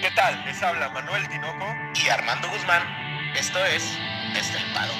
[0.00, 0.44] ¿Qué tal?
[0.44, 1.64] Les habla Manuel Tinoco
[2.04, 2.82] y Armando Guzmán.
[3.34, 3.82] Esto es
[4.36, 4.92] Estelpado.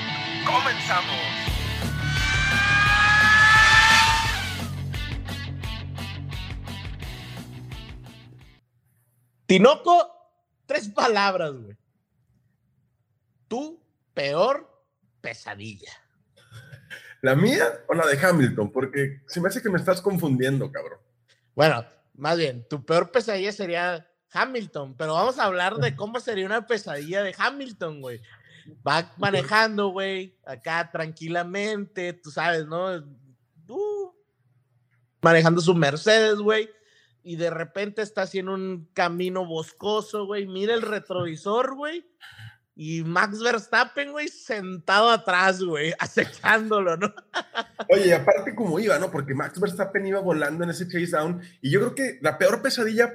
[0.47, 1.15] ¡Comenzamos!
[9.45, 10.13] Tinoco,
[10.65, 11.77] tres palabras, güey.
[13.49, 13.79] Tu
[14.15, 14.83] peor
[15.21, 15.93] pesadilla.
[17.21, 18.73] ¿La mía o la de Hamilton?
[18.73, 21.01] Porque se me hace que me estás confundiendo, cabrón.
[21.55, 26.47] Bueno, más bien, tu peor pesadilla sería Hamilton, pero vamos a hablar de cómo sería
[26.47, 28.21] una pesadilla de Hamilton, güey.
[28.87, 32.97] Va manejando, güey, acá tranquilamente, tú sabes, ¿no?
[33.69, 34.13] Uh,
[35.23, 36.69] manejando su Mercedes, güey,
[37.23, 40.47] y de repente está haciendo un camino boscoso, güey.
[40.47, 42.05] Mira el retrovisor, güey,
[42.79, 47.13] y Max Verstappen, güey, sentado atrás, güey, acechándolo, ¿no?
[47.89, 49.11] Oye, aparte como iba, ¿no?
[49.11, 52.61] Porque Max Verstappen iba volando en ese chase down y yo creo que la peor
[52.61, 53.15] pesadilla,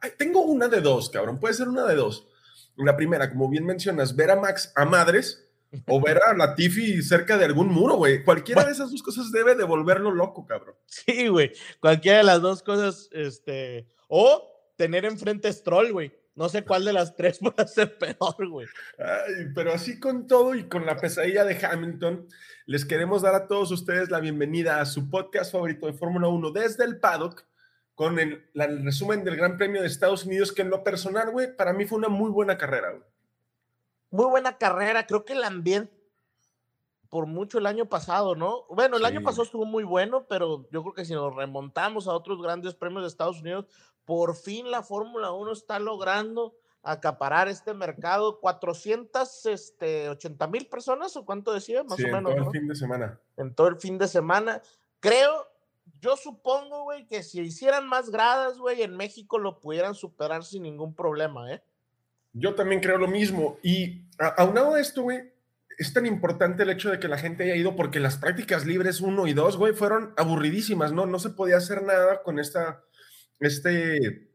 [0.00, 2.26] ay, tengo una de dos, cabrón, puede ser una de dos.
[2.76, 5.48] La primera, como bien mencionas, ver a Max a madres
[5.86, 8.24] o ver a Latifi cerca de algún muro, güey.
[8.24, 10.76] Cualquiera de esas dos cosas debe de volverlo loco, cabrón.
[10.86, 16.12] Sí, güey, cualquiera de las dos cosas, este, o tener enfrente Stroll, güey.
[16.38, 18.68] No sé cuál de las tres a ser peor, güey.
[18.96, 22.28] Ay, pero así con todo y con la pesadilla de Hamilton,
[22.66, 26.52] les queremos dar a todos ustedes la bienvenida a su podcast favorito de Fórmula 1
[26.52, 27.44] desde el paddock,
[27.98, 31.32] con el, la, el, resumen del Gran Premio de Estados Unidos, que en lo personal,
[31.32, 33.02] güey, para mí fue una muy buena carrera, güey.
[34.12, 35.98] Muy buena carrera, creo que el ambiente
[37.08, 38.66] por mucho el año pasado, ¿no?
[38.68, 39.08] Bueno, el sí.
[39.08, 42.76] año pasado estuvo muy bueno, pero yo creo que si nos remontamos a otros grandes
[42.76, 43.66] premios de Estados Unidos,
[44.04, 46.54] por fin la Fórmula 1 está logrando
[46.84, 48.38] acaparar este mercado.
[48.38, 51.82] 480 este, mil personas, ¿o cuánto decía?
[51.82, 52.30] Más sí, o menos.
[52.30, 52.50] En todo ¿no?
[52.52, 53.20] el fin de semana.
[53.36, 54.62] En todo el fin de semana.
[55.00, 55.48] Creo,
[56.00, 60.62] yo supongo, güey, que si hicieran más gradas, güey, en México lo pudieran superar sin
[60.62, 61.62] ningún problema, ¿eh?
[62.32, 63.58] Yo también creo lo mismo.
[63.62, 64.04] Y
[64.36, 65.32] aunado a esto, güey,
[65.78, 69.00] es tan importante el hecho de que la gente haya ido porque las prácticas libres
[69.00, 71.06] 1 y 2, güey, fueron aburridísimas, ¿no?
[71.06, 72.82] No se podía hacer nada con esta,
[73.40, 74.28] este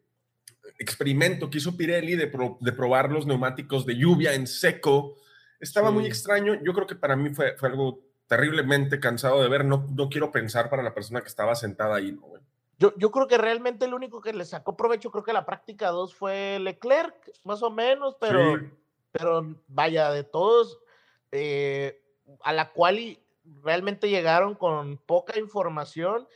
[0.79, 5.18] experimento que hizo Pirelli de, pro, de probar los neumáticos de lluvia en seco.
[5.59, 5.94] Estaba sí.
[5.94, 6.62] muy extraño.
[6.63, 9.63] Yo creo que para mí fue, fue algo terriblemente cansado de ver.
[9.63, 12.41] No, no quiero pensar para la persona que estaba sentada ahí, ¿no, güey?
[12.79, 15.89] Yo, yo, creo que realmente el único que le sacó provecho, creo que la práctica
[15.89, 18.66] 2 fue Leclerc, más o menos, pero, sí.
[19.11, 20.79] pero vaya, de todos,
[21.31, 22.01] eh,
[22.41, 23.19] a la cual
[23.61, 26.27] realmente llegaron con poca información.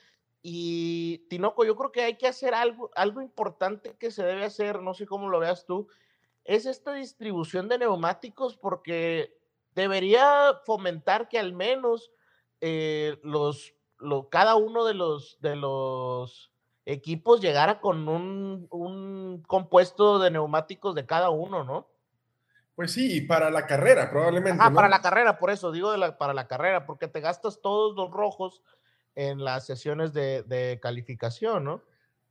[0.44, 4.84] Y Tinoco, yo creo que hay que hacer algo, algo importante que se debe hacer,
[4.84, 5.88] no sé cómo lo veas tú,
[6.46, 9.37] es esta distribución de neumáticos porque
[9.82, 12.12] debería fomentar que al menos
[12.62, 16.52] eh, los lo, cada uno de los, de los
[16.86, 21.88] equipos llegara con un, un, compuesto de neumáticos de cada uno, ¿no?
[22.76, 24.62] Pues sí, para la carrera, probablemente.
[24.64, 24.76] Ah, ¿no?
[24.76, 27.96] para la carrera, por eso digo de la, para la carrera, porque te gastas todos
[27.96, 28.62] los rojos
[29.16, 31.82] en las sesiones de, de calificación, ¿no?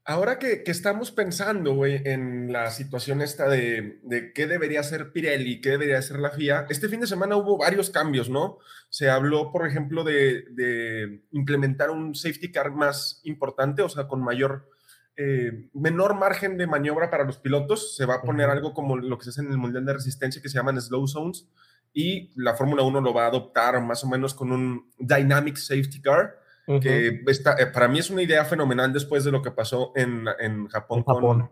[0.09, 5.11] Ahora que, que estamos pensando, güey, en la situación esta de, de, qué debería hacer
[5.11, 8.59] Pirelli, qué debería hacer la FIA, este fin de semana hubo varios cambios, ¿no?
[8.89, 14.23] Se habló, por ejemplo, de, de implementar un safety car más importante, o sea, con
[14.23, 14.71] mayor,
[15.17, 17.97] eh, menor margen de maniobra para los pilotos.
[17.97, 20.41] Se va a poner algo como lo que se hace en el Mundial de Resistencia,
[20.41, 21.49] que se llaman slow zones,
[21.93, 26.01] y la Fórmula 1 lo va a adoptar más o menos con un dynamic safety
[26.01, 26.81] car Uh -huh.
[26.81, 30.27] que está, eh, para mí es una idea fenomenal después de lo que pasó en,
[30.39, 31.41] en Japón, en Japón.
[31.41, 31.51] Con,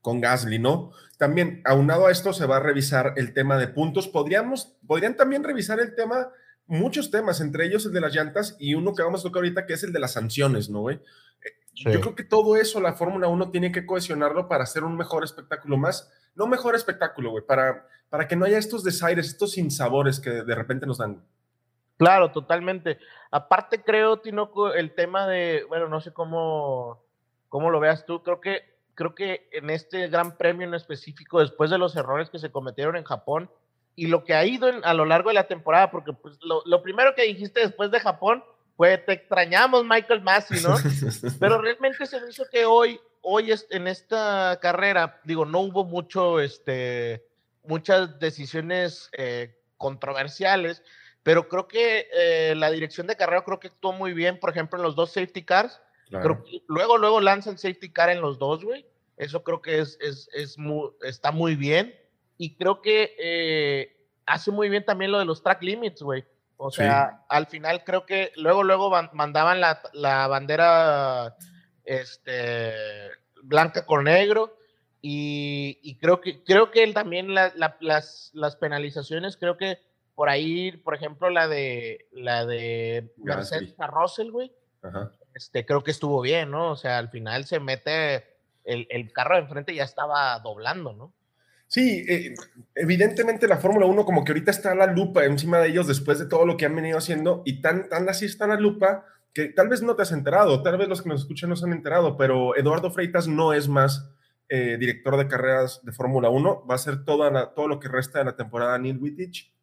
[0.00, 0.92] con, Gasly, ¿no?
[1.18, 4.08] También, aunado a esto, se va a revisar el tema de puntos.
[4.08, 6.30] Podríamos, podrían también revisar el tema,
[6.66, 9.66] muchos temas, entre ellos el de las llantas y uno que vamos a tocar ahorita,
[9.66, 11.00] que es el de las sanciones, ¿no, güey?
[11.74, 11.84] Sí.
[11.92, 15.24] Yo creo que todo eso la Fórmula 1 tiene que cohesionarlo para hacer un mejor
[15.24, 20.20] espectáculo, más, no mejor espectáculo, güey, para, para que no haya estos desaires, estos sinsabores
[20.20, 21.24] que de repente nos dan.
[22.00, 22.98] Claro, totalmente.
[23.30, 27.04] Aparte, creo, Tinoco, el tema de, bueno, no sé cómo,
[27.50, 31.68] cómo lo veas tú, creo que, creo que en este gran premio en específico, después
[31.68, 33.50] de los errores que se cometieron en Japón
[33.96, 36.62] y lo que ha ido en, a lo largo de la temporada, porque pues, lo,
[36.64, 38.42] lo, primero que dijiste después de Japón
[38.78, 40.76] fue, te extrañamos, Michael Massey, ¿no?
[41.38, 46.40] Pero realmente se me hizo que hoy, hoy en esta carrera, digo, no hubo mucho,
[46.40, 47.26] este,
[47.62, 50.82] muchas decisiones eh, controversiales,
[51.22, 54.78] pero creo que eh, la dirección de carrera creo que actuó muy bien, por ejemplo,
[54.78, 55.80] en los dos safety cars.
[56.08, 56.24] Claro.
[56.24, 58.86] Creo que luego, luego lanzan safety car en los dos, güey.
[59.16, 61.94] Eso creo que es, es, es muy, está muy bien.
[62.38, 66.24] Y creo que eh, hace muy bien también lo de los track limits, güey.
[66.56, 67.24] O sea, sí.
[67.28, 71.36] al final creo que luego, luego mandaban la, la bandera
[71.84, 72.72] este,
[73.42, 74.56] blanca con negro.
[75.02, 79.78] y, creo que creo que él también las, las penalizaciones, creo que
[80.20, 84.52] por ahí, por ejemplo, la de la de Mercedes a Russell, güey,
[85.34, 86.72] este, creo que estuvo bien, ¿no?
[86.72, 88.16] O sea, al final se mete
[88.64, 91.14] el, el carro de enfrente ya estaba doblando, ¿no?
[91.68, 92.34] Sí, eh,
[92.74, 96.18] evidentemente la Fórmula 1 como que ahorita está a la lupa encima de ellos después
[96.18, 99.46] de todo lo que han venido haciendo y tan, tan así está la lupa que
[99.46, 101.72] tal vez no te has enterado, tal vez los que nos escuchan no se han
[101.72, 104.10] enterado, pero Eduardo Freitas no es más
[104.50, 108.18] eh, director de carreras de Fórmula 1, va a ser toda todo lo que resta
[108.18, 109.58] de la temporada Neil Wittich.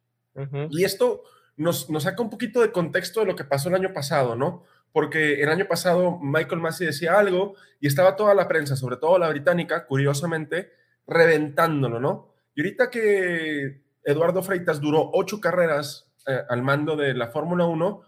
[0.69, 1.24] Y esto
[1.56, 4.63] nos, nos saca un poquito de contexto de lo que pasó el año pasado, ¿no?
[4.92, 9.18] Porque el año pasado Michael Massey decía algo y estaba toda la prensa, sobre todo
[9.18, 10.72] la británica, curiosamente,
[11.06, 12.34] reventándolo, ¿no?
[12.56, 18.01] Y ahorita que Eduardo Freitas duró ocho carreras eh, al mando de la Fórmula 1,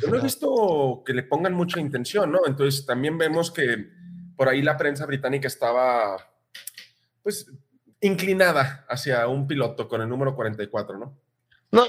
[0.00, 2.40] yo no he visto que le pongan mucha intención, ¿no?
[2.46, 3.88] Entonces también vemos que
[4.36, 6.16] por ahí la prensa británica estaba,
[7.22, 7.50] pues,
[8.00, 11.16] inclinada hacia un piloto con el número 44, ¿no?
[11.72, 11.84] No,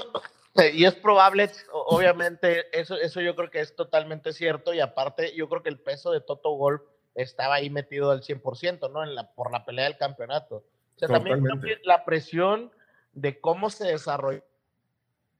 [0.72, 5.48] y es probable, obviamente, eso, eso yo creo que es totalmente cierto, y aparte, yo
[5.48, 6.82] creo que el peso de Toto Golf
[7.14, 9.04] estaba ahí metido al 100%, ¿no?
[9.04, 10.56] En la, por la pelea del campeonato.
[10.56, 11.42] O sea, también
[11.84, 12.72] la presión
[13.12, 14.42] de cómo se desarrolló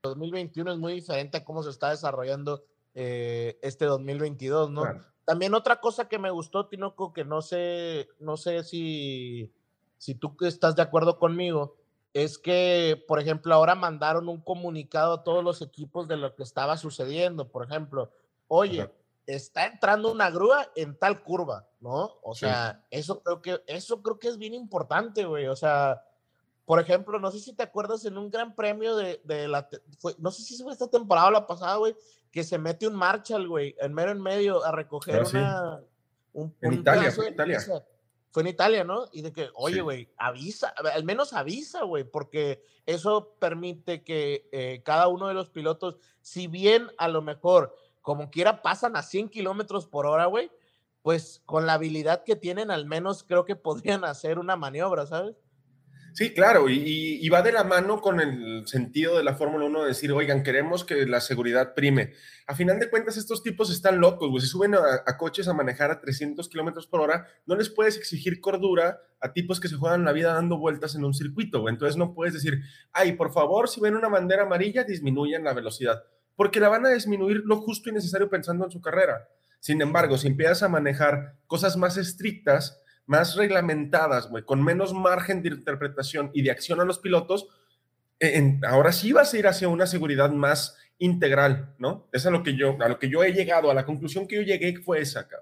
[0.03, 2.63] 2021 es muy diferente a cómo se está desarrollando
[2.93, 4.83] eh, este 2022, ¿no?
[5.25, 9.51] También otra cosa que me gustó, Tinoco, que no sé, no sé si,
[9.97, 11.77] si tú estás de acuerdo conmigo,
[12.15, 16.43] es que, por ejemplo, ahora mandaron un comunicado a todos los equipos de lo que
[16.43, 17.49] estaba sucediendo.
[17.49, 18.09] Por ejemplo,
[18.47, 18.89] oye,
[19.27, 22.13] está entrando una grúa en tal curva, ¿no?
[22.23, 25.47] O sea, eso creo que eso creo que es bien importante, güey.
[25.47, 26.05] O sea,
[26.63, 29.67] por ejemplo, no sé si te acuerdas en un gran premio de, de la,
[30.17, 31.97] no sé si fue esta temporada o la pasada, güey,
[32.31, 35.81] que se mete un Marshall, güey, en mero en medio a recoger ah,
[36.31, 36.51] una...
[36.61, 37.59] en Italia, fue en Italia.
[38.35, 39.05] Fue en Italia, ¿no?
[39.13, 44.81] Y de que, oye, güey, avisa, al menos avisa, güey, porque eso permite que eh,
[44.83, 49.29] cada uno de los pilotos, si bien a lo mejor como quiera pasan a 100
[49.29, 50.51] kilómetros por hora, güey,
[51.01, 53.55] pues con la habilidad que tienen, al menos creo que
[54.01, 55.37] podrían hacer una maniobra, ¿sabes?
[56.15, 59.87] Sí, claro, y, va de la mano con el sentido de la Fórmula 1 de
[59.89, 62.13] decir, oigan, queremos que la seguridad prime.
[62.47, 64.41] A final de cuentas, estos tipos están locos, güey.
[64.41, 68.39] Si suben a, coches a manejar a 300 kilómetros por hora, no les puedes exigir
[68.39, 71.73] cordura a tipos que se juegan la vida dando vueltas en un circuito, güey.
[71.73, 72.61] Entonces no puedes decir,
[72.93, 76.01] ay, por favor, si ven una bandera amarilla, disminuyan la velocidad
[76.35, 79.29] porque la van a disminuir lo justo y necesario pensando en su carrera.
[79.59, 85.41] Sin embargo, si empiezas a manejar cosas más estrictas, más reglamentadas, güey, con menos margen
[85.41, 87.47] de interpretación y de acción a los pilotos,
[88.19, 92.07] e, ahora sí vas a ir hacia una seguridad más integral, ¿no?
[92.11, 94.37] Es a lo que yo, a lo que yo he llegado, a la conclusión que
[94.37, 95.37] yo llegué fue esa, acá.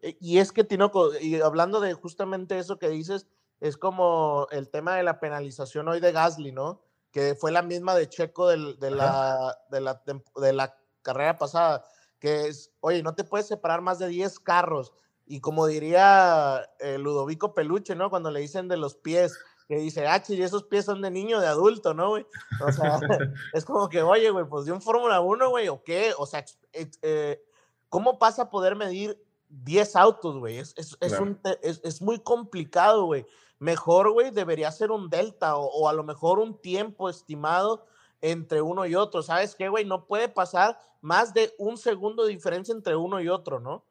[0.00, 3.26] E, y es que, Tinoco, y hablando de justamente eso que dices,
[3.60, 6.82] es como el tema de la penalización hoy de Gasly, ¿no?
[7.16, 10.02] que fue la misma de Checo de, la, de, la,
[10.36, 11.82] de la carrera pasada,
[12.18, 14.92] que es, oye, no te puedes separar más de 10 carros.
[15.26, 18.10] Y como diría eh, Ludovico Peluche, ¿no?
[18.10, 19.36] Cuando le dicen de los pies,
[19.68, 22.26] que dice, ah, y esos pies son de niño, de adulto, ¿no, güey?
[22.64, 23.00] O sea,
[23.52, 26.12] es como que, oye, güey, pues de un Fórmula 1, güey, ¿o qué?
[26.16, 27.42] O sea, eh,
[27.88, 30.58] ¿cómo pasa a poder medir 10 autos, güey?
[30.58, 33.26] Es, es, es, es, muy complicado, güey
[33.58, 37.86] mejor, güey, debería ser un delta o, a lo mejor un tiempo estimado
[38.20, 39.22] entre uno y otro.
[39.22, 39.84] ¿Sabes qué, güey?
[39.84, 43.84] No puede pasar más de un segundo de diferencia entre uno y otro, ¿no?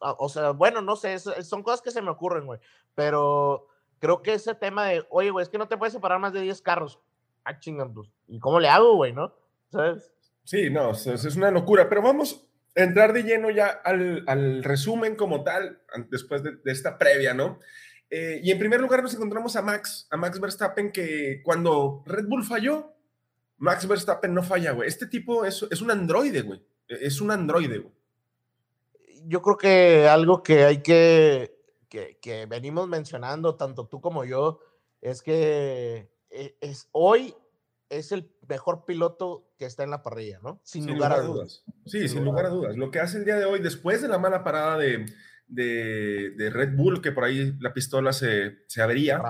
[0.00, 2.60] O sea, bueno, no sé, son cosas que se me ocurren, güey.
[2.94, 6.32] Pero creo que ese tema de, oye, güey, es que no te puedes separar más
[6.32, 7.00] de 10 carros.
[7.44, 9.34] Ah, chingan, pues, ¿y cómo le hago, güey, no?
[9.70, 10.10] ¿Sabes?
[10.44, 15.42] Sí, no, es, una locura, pero vamos a entrar de lleno ya al, resumen como
[15.44, 17.58] tal, después de, de esta previa, ¿no?
[18.10, 22.26] Eh, y en primer lugar nos encontramos a Max, a Max Verstappen, que cuando Red
[22.26, 22.94] Bull falló,
[23.58, 24.88] Max Verstappen no falla, güey.
[24.88, 26.60] Este tipo es, es un androide, güey.
[26.88, 27.95] E, es un androide, güey.
[29.28, 31.56] Yo creo que algo que hay que,
[31.88, 34.60] que, que venimos mencionando, tanto tú como yo,
[35.00, 37.34] es que e, es, hoy
[37.88, 40.60] es el mejor piloto que está en la parrilla, ¿no?
[40.64, 41.64] Sin, lugar, a dudas.
[41.86, 42.76] Sí, sin, lugar a dudas.
[42.76, 45.06] Lo que hace el día de hoy, después de la mala parada de,
[45.46, 49.22] de, Red Bull, que por ahí la pistola se, se avería.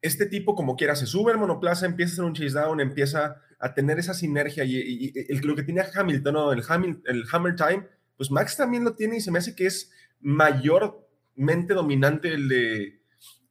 [0.00, 3.42] Este tipo, como quiera, se sube al monoplaza, empieza a hacer un chase down, empieza
[3.58, 6.52] a tener esa sinergia y, el, lo que tenía Hamilton, ¿no?
[6.52, 6.62] el,
[7.06, 11.72] el Hammer Time, pues Max también lo tiene y se me hace que es mayormente
[11.72, 13.00] dominante el de,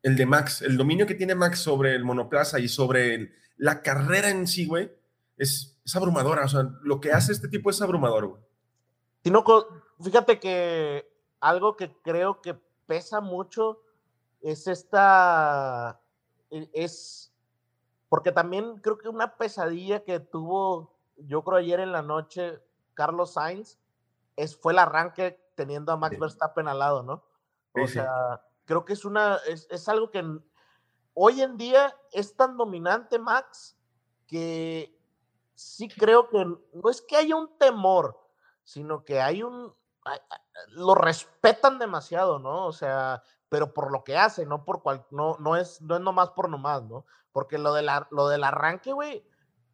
[0.03, 0.61] el de Max.
[0.61, 4.91] El dominio que tiene Max sobre el monoplaza y sobre la carrera en sí, güey,
[5.37, 6.43] es, es, abrumadora.
[6.43, 8.43] O sea, lo que hace este tipo es abrumador, güey.
[10.03, 11.09] fíjate que
[11.39, 13.81] algo que creo que pesa mucho
[14.41, 16.01] es esta,
[16.51, 17.31] e, es,
[18.09, 22.59] porque también creo que una pesadilla que tuvo, yo creo ayer en la noche,
[22.93, 23.77] Carlos Sainz,
[24.37, 27.25] es, fue el arranque teniendo a Max Verstappen al lado, ¿no?
[27.73, 30.23] O sea, creo que es una, es, es algo que
[31.13, 33.77] hoy en día es tan dominante Max
[34.25, 34.97] que
[35.55, 38.19] sí creo que no es que haya un temor,
[38.63, 39.73] sino que hay un,
[40.69, 42.65] lo respetan demasiado, ¿no?
[42.65, 46.01] O sea, pero por lo que hace, no por cual, no, no es, no es
[46.01, 47.05] nomás por nomás, ¿no?
[47.31, 49.27] Porque lo, de la, lo del arranque, güey,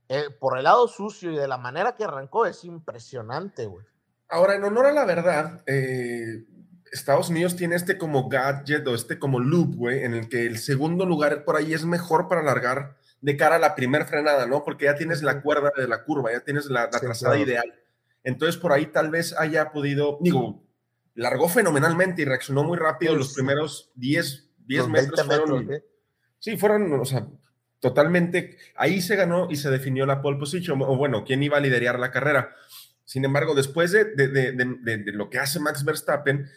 [0.09, 3.85] eh, por el lado sucio y de la manera que arrancó es impresionante, güey.
[4.33, 6.45] Ahora, en honor a la verdad, eh,
[6.91, 10.57] Estados Unidos tiene este como gadget o este como loop, güey, en el que el
[10.57, 14.63] segundo lugar por ahí es mejor para alargar de cara a la primera frenada, ¿no?
[14.63, 17.75] Porque ya tienes la cuerda de la curva, ya tienes la, trazada ideal.
[18.23, 20.63] Entonces, por ahí tal vez haya podido, digo,
[21.13, 23.15] largó fenomenalmente y reaccionó muy rápido.
[23.15, 25.69] Los primeros 10, 10 metros fueron.
[26.39, 27.27] Sí, fueron, o sea,
[27.79, 28.57] totalmente.
[28.77, 31.99] Ahí se ganó y se definió la pole position, o bueno, quién iba a liderar
[31.99, 32.55] la carrera.
[33.05, 36.47] Sin embargo, después de, de, de, lo que hace Max Verstappen,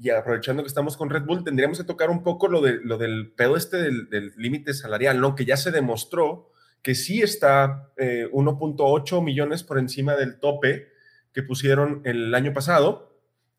[0.00, 2.96] y aprovechando que estamos con Red Bull, tendríamos que tocar un poco lo, de, lo
[2.96, 5.34] del pedo este del límite salarial, ¿no?
[5.34, 6.50] Que ya se demostró
[6.82, 10.88] que sí está 1.8 eh, millones por encima del tope
[11.34, 13.10] que pusieron el año pasado.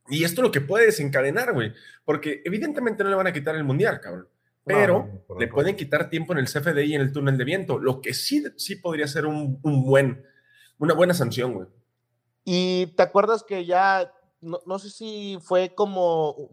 [0.10, 1.74] Y esto es lo que puede desencadenar, güey.
[2.04, 4.28] Porque evidentemente no le van a quitar el mundial, cabrón.
[4.66, 7.80] Pero le pueden quitar tiempo en el CFDI y en el túnel de viento.
[7.80, 10.26] Lo que sí, sí podría ser un, un buen,
[10.78, 11.68] una buena sanción, güey.
[12.44, 16.50] Y te acuerdas que ya no, sé si fue como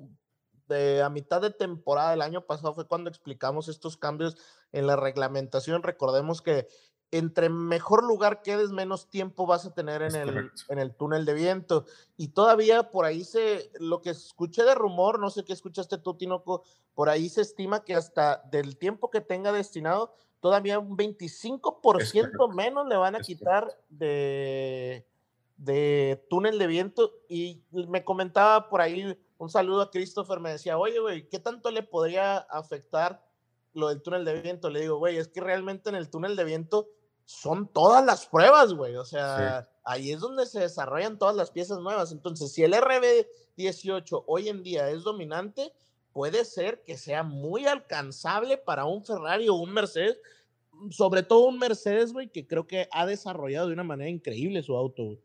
[0.67, 4.37] de, a mitad de temporada del año pasado fue cuando explicamos estos cambios
[4.73, 5.83] en la reglamentación.
[5.83, 6.69] Recordemos que
[7.11, 11.33] entre mejor lugar quedes, menos tiempo vas a tener en, el, en el túnel de
[11.33, 11.87] viento.
[12.19, 16.19] Y todavía por ahí se, lo que escuché de rumor, no sé qué escuchaste tú,
[16.19, 22.55] Tinoco, por ahí se estima que hasta del tiempo que tenga destinado, todavía un 25%
[22.55, 25.07] menos le van a quitar de,
[25.59, 30.79] de túnel de viento y me comentaba por ahí un saludo a Christopher, me decía,
[30.79, 33.25] oye, güey, ¿qué tanto le podría afectar
[33.75, 34.71] lo del túnel de viento?
[34.71, 36.89] Le digo, güey, es que realmente en el túnel de viento
[37.25, 41.79] son todas las pruebas, güey, o sea, ahí es donde se desarrollan todas las piezas
[41.81, 42.11] nuevas.
[42.11, 45.73] Entonces, si el RB18 hoy en día es dominante,
[46.13, 50.19] puede ser que sea muy alcanzable para un Ferrari o un Mercedes,
[50.91, 54.77] sobre todo un Mercedes, güey, que creo que ha desarrollado de una manera increíble su
[54.77, 55.21] auto, güey.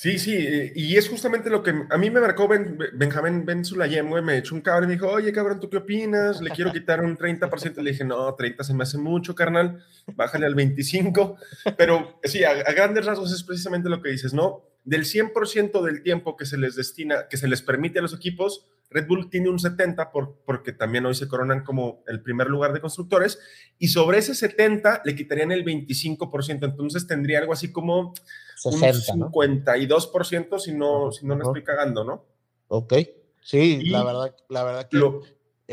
[0.00, 3.64] Sí, sí, eh, y es justamente lo que a mí me marcó ben, Benjamín Ben
[3.64, 6.40] Sulayem, güey, me echó un cabrón y me dijo, oye, cabrón, ¿tú qué opinas?
[6.40, 7.82] Le quiero quitar un 30%.
[7.82, 9.82] Le dije, no, 30 se me hace mucho, carnal,
[10.14, 11.36] bájale al 25.
[11.76, 14.62] Pero sí, a, grandes rasgos es precisamente lo que dices, ¿no?
[14.88, 18.70] Del 100% del tiempo que se les destina, que se les permite a los equipos,
[18.88, 22.72] Red Bull tiene un 70 por, porque también hoy se coronan como el primer lugar
[22.72, 23.38] de constructores
[23.78, 28.14] y sobre ese 70 le quitarían el 25%, entonces tendría algo así como
[28.56, 32.24] 60, un 52% si no, si no me estoy cagando, ¿no?
[32.68, 32.94] Ok,
[33.42, 35.20] sí, la verdad, la verdad que lo,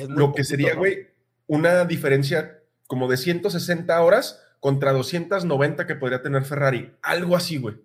[0.09, 1.07] lo que sería, güey,
[1.47, 7.75] una diferencia como de 160 horas contra 290 que podría tener Ferrari, algo así, güey.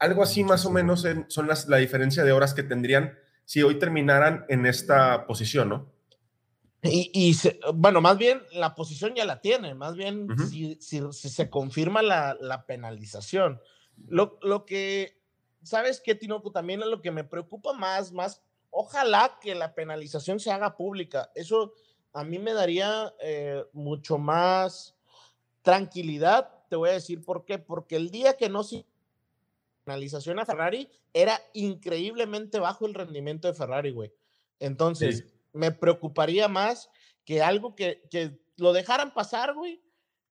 [0.00, 3.78] Algo así más o menos son las, la diferencia de horas que tendrían si hoy
[3.78, 5.92] terminaran en esta posición, ¿no?
[6.82, 7.36] Y,
[7.74, 13.60] bueno, más bien la posición ya la tiene, más bien si, se confirma la, penalización.
[14.08, 15.20] Lo, lo, que,
[15.62, 16.50] ¿sabes qué, Tinoco?
[16.50, 21.30] También es lo que me preocupa más, más, ojalá que la penalización se haga pública.
[21.34, 21.74] Eso
[22.12, 24.96] a mí me daría eh, mucho más
[25.62, 26.50] tranquilidad.
[26.68, 27.58] Te voy a decir por qué.
[27.58, 28.86] Porque el día que no se
[29.90, 34.12] penalización a Ferrari, era increíblemente bajo el rendimiento de Ferrari, güey.
[34.60, 36.90] Entonces, me preocuparía más
[37.24, 39.82] que algo que, que, lo dejaran pasar, güey.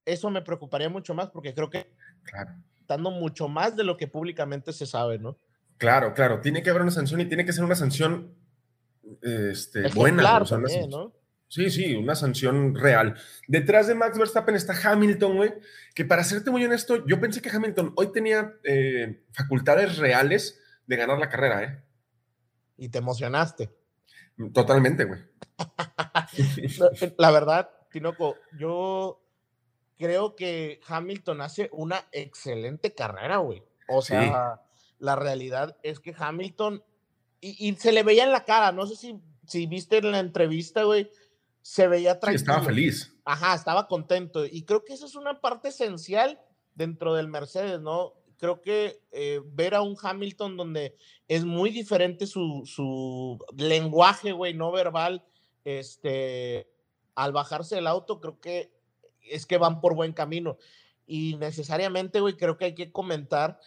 [0.06, 1.92] Eso me preocuparía mucho más porque creo que
[2.24, 2.52] claro.
[2.88, 5.36] dando mucho más de lo que públicamente se sabe, ¿no?
[5.78, 6.40] Claro, claro.
[6.42, 8.36] Tiene que haber una sanción y tiene que ser una sanción
[9.22, 10.40] este, buena.
[10.90, 11.14] ¿no?
[11.50, 13.16] Sí, sí, una sanción real.
[13.48, 15.54] Detrás de Max Verstappen está Hamilton, güey,
[15.96, 20.96] que para serte muy honesto, yo pensé que Hamilton hoy tenía eh, facultades reales de
[20.96, 21.84] ganar la carrera, ¿eh?
[22.78, 23.72] Y te emocionaste.
[24.54, 25.20] Totalmente, güey.
[27.18, 29.20] la verdad, Tinoco, yo
[29.98, 33.64] creo que Hamilton hace una excelente carrera, güey.
[33.88, 34.62] O sea,
[35.00, 36.84] la realidad es que Hamilton,
[37.42, 40.84] y, se le veía en la cara, no sé si, si viste en la entrevista,
[40.84, 41.10] güey,
[41.70, 42.40] se veía tranquilo.
[42.40, 43.16] estaba feliz.
[43.24, 44.44] Ajá, estaba contento.
[44.44, 46.42] Y creo que eso es una parte esencial
[46.74, 48.16] dentro del Mercedes, ¿no?
[48.40, 50.98] Creo que eh, ver a un Hamilton donde
[51.28, 55.24] es muy diferente su, su lenguaje, güey, no verbal,
[55.64, 56.68] este,
[57.14, 58.74] al bajarse del auto, creo que
[59.22, 60.58] es que van por buen camino.
[61.06, 63.60] Y necesariamente, güey, creo que hay que comentar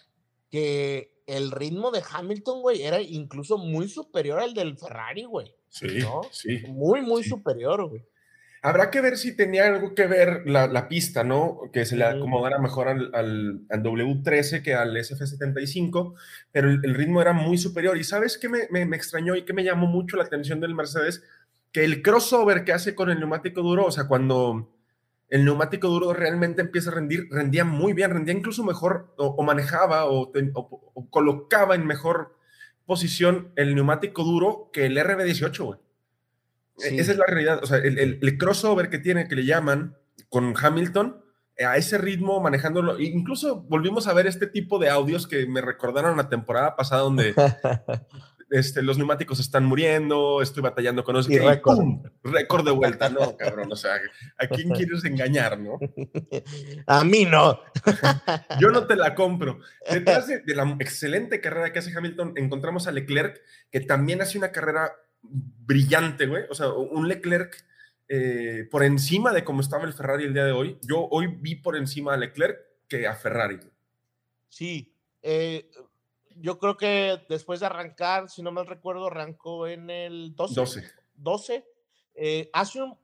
[0.51, 5.55] que el ritmo de Hamilton, güey, era incluso muy superior al del Ferrari, güey.
[5.73, 6.01] Sí,
[6.31, 6.63] sí.
[6.69, 8.05] Muy, muy superior, güey.
[8.61, 11.63] Habrá que ver si tenía algo que ver la, pista, ¿no?
[11.73, 16.15] Que se le acomodara mejor al, al, W13 que al SF75,
[16.53, 17.97] pero el, ritmo era muy superior.
[17.97, 20.77] ¿Y sabes qué me, me, me, extrañó y qué me llamó mucho la atención del
[20.77, 21.25] Mercedes?
[21.73, 24.69] Que el crossover que hace con el neumático duro, o sea, cuando
[25.33, 30.05] el neumático duro realmente empieza a rendir, rendía muy bien, rendía incluso mejor o, manejaba
[30.05, 30.31] o,
[31.09, 32.37] colocaba en mejor
[32.87, 35.79] posición el neumático duro que el RB18, güey.
[36.85, 37.61] E, esa es la realidad.
[37.63, 39.97] O sea, el, crossover que tiene, que le llaman
[40.29, 41.23] con Hamilton,
[41.65, 42.99] a ese ritmo manejándolo.
[42.99, 47.35] Incluso volvimos a ver este tipo de audios que me recordaron la temporada pasada donde
[48.53, 51.33] este, los neumáticos están muriendo, estoy batallando con eso.
[51.33, 51.81] Y récord.
[52.23, 53.73] récord de vuelta, no, cabrón.
[53.73, 53.95] O sea,
[54.39, 55.79] ¿a quién quieres engañar, no?
[56.87, 57.61] A mí no.
[58.61, 59.59] Yo no te la compro.
[59.91, 63.41] Detrás de, la excelente carrera que hace Hamilton, encontramos a Leclerc,
[63.71, 64.93] que también hace una carrera
[65.23, 66.45] brillante, güey.
[66.51, 67.65] O sea, un Leclerc
[68.09, 70.79] eh, por encima de cómo estaba el Ferrari el día de hoy.
[70.83, 73.59] Yo hoy vi por encima a Leclerc que a Ferrari.
[74.51, 74.95] Sí.
[75.23, 75.71] Eh,
[76.43, 80.55] yo creo que después de arrancar, si no mal recuerdo, arrancó en el 12.
[80.55, 80.85] 12.
[81.15, 81.65] 12.
[82.53, 82.99] hace un,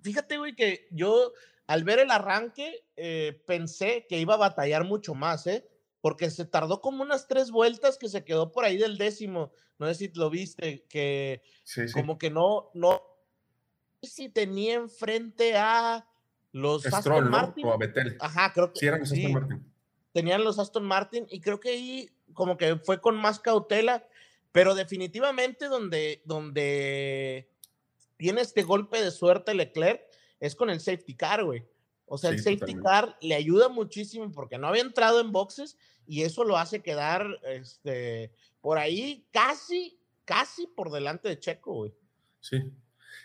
[0.00, 1.32] fíjate, güey, que yo
[1.66, 5.68] al ver el arranque eh, pensé que iba a batallar mucho más, ¿eh?
[6.00, 9.50] Porque se tardó como unas tres vueltas que se quedó por ahí del décimo.
[9.78, 11.42] No sé si lo viste, que
[11.94, 13.02] como que no, no,
[14.02, 16.06] si tenía enfrente a
[16.52, 17.66] los Aston Martin.
[17.66, 18.16] O a Betel.
[18.20, 18.86] Ajá, creo que sí.
[18.86, 19.72] Eran Aston Martin.
[20.12, 24.06] Tenían los Aston Martin y creo que ahí como que fue con más cautela,
[24.52, 27.48] pero definitivamente donde, donde
[28.16, 30.02] tiene este golpe de suerte Leclerc
[30.40, 31.64] es con el safety car, güey.
[32.06, 36.22] O sea, el safety car le ayuda muchísimo porque no había entrado en boxes y
[36.22, 38.30] eso lo hace quedar este,
[38.60, 41.94] por ahí casi, casi por delante de Checo, güey.
[42.40, 42.62] Sí.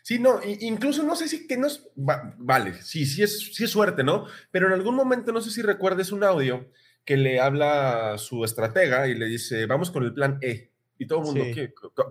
[0.01, 1.87] Sí, no, incluso no sé si que nos.
[1.95, 4.25] vale, sí, sí es, sí es suerte, ¿no?
[4.49, 6.65] Pero en algún momento, no sé si recuerdes un audio
[7.09, 10.69] que le habla a su estratega y le dice, vamos con el plan E.
[10.99, 11.43] Y todo el mundo,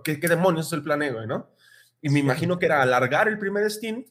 [0.03, 1.51] ¿qué, ¿qué, demonios es el plan E, güey, no?
[2.01, 4.09] Y me imagino que era alargar el primer stint,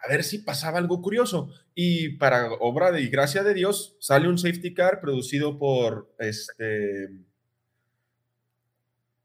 [0.00, 1.50] a ver si pasaba algo curioso.
[1.74, 7.08] Y para obra de y gracia de Dios, sale un safety car producido por este.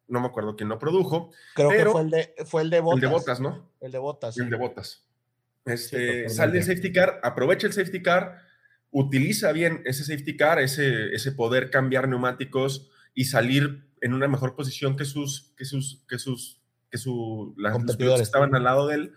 [0.08, 1.30] No me acuerdo quién lo produjo.
[1.54, 2.96] Creo que fue el de, fue el de Botas.
[2.96, 3.72] El de Botas, ¿no?
[3.80, 4.38] El de Botas.
[4.40, 5.06] El de Botas.
[5.66, 8.45] Este, sale el safety car, aprovecha el safety car,
[8.98, 14.56] utiliza bien ese safety car, ese, ese poder cambiar neumáticos y salir en una mejor
[14.56, 18.96] posición que sus, que sus, que sus, que su, las, que estaban al lado de
[18.96, 19.14] él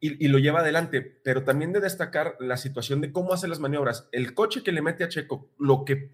[0.00, 1.00] y, lo lleva adelante.
[1.00, 4.08] Pero también de destacar la situación de cómo hace las maniobras.
[4.10, 6.10] El coche que le mete a Checo, lo que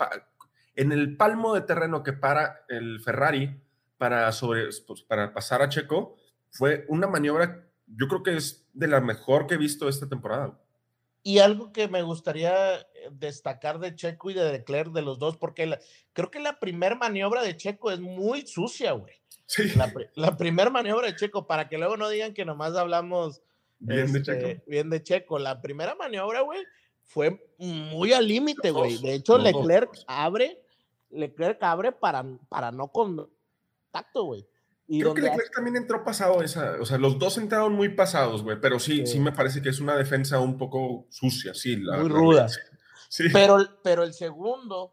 [0.76, 3.62] en el palmo de terreno que para el Ferrari
[3.96, 6.16] para, sobre, pues, para pasar a Checo,
[6.50, 10.60] fue una maniobra, yo creo que es de la mejor que he visto esta temporada.
[11.22, 15.36] Y algo que me gustaría eh, destacar de Checo y de Leclerc, de los dos,
[15.36, 15.78] porque
[16.12, 19.14] creo que la primera maniobra de Checo es muy sucia, güey.
[19.46, 19.64] Sí.
[20.14, 23.42] La, primera maniobra de Checo, para que luego no digan que nomás hablamos
[23.80, 24.46] bien, de, Checo.
[24.46, 25.38] Este, bien de Checo.
[25.38, 26.64] La primera maniobra, güey,
[27.02, 28.98] fue muy al límite, güey.
[28.98, 30.62] De hecho, Leclerc abre,
[31.10, 34.46] Leclerc abre para, para no contacto, güey.
[34.98, 38.60] Creo que Leclerc también entró pasado esa, o sea, los dos entraron muy pasados, güey,
[38.60, 41.76] pero sí, sí, me parece que es una defensa un poco sucia, sí.
[41.76, 42.48] La, muy ruda.
[43.08, 43.24] sí.
[43.32, 44.92] Pero, pero el segundo,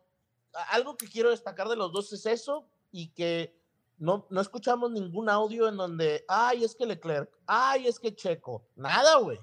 [0.72, 3.58] algo que quiero destacar de los dos es eso y que
[3.98, 8.68] no, no escuchamos ningún audio en donde, ay, es que Leclerc, ay, es que Checo,
[8.76, 9.40] nada, güey.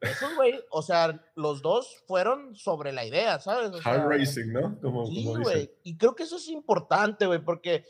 [0.00, 3.72] Eso, güey, o sea, los dos fueron sobre la idea, ¿sabes?
[3.84, 4.80] Hard racing, ¿no?
[4.80, 5.70] Como, sí, güey.
[5.82, 7.84] Y creo que eso es importante, güey, porque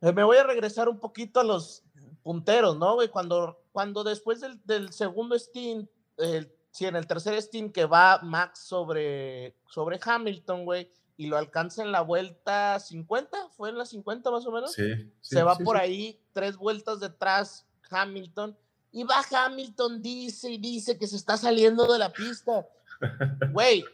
[0.00, 1.82] me voy a regresar un poquito a los
[2.22, 3.08] punteros, ¿no, güey?
[3.08, 8.20] Cuando, cuando después del, del segundo stint, el, sí, en el tercer stint que va
[8.22, 13.84] Max sobre, sobre Hamilton, güey, y lo alcanza en la vuelta 50, ¿fue en la
[13.84, 14.72] 50 más o menos?
[14.72, 15.12] Sí.
[15.20, 18.56] Se va por ahí tres vueltas detrás Hamilton,
[18.92, 22.66] y va Hamilton, dice y dice que se está saliendo de la pista.
[23.52, 23.84] Güey,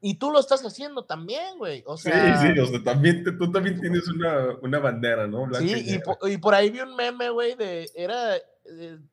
[0.00, 1.82] y tú lo estás haciendo también, güey.
[1.86, 5.48] O sea, sí, sí, o sea, también, tú también tienes una, una bandera, ¿no?
[5.54, 8.36] sí, y, por ahí vi un meme, güey, de, era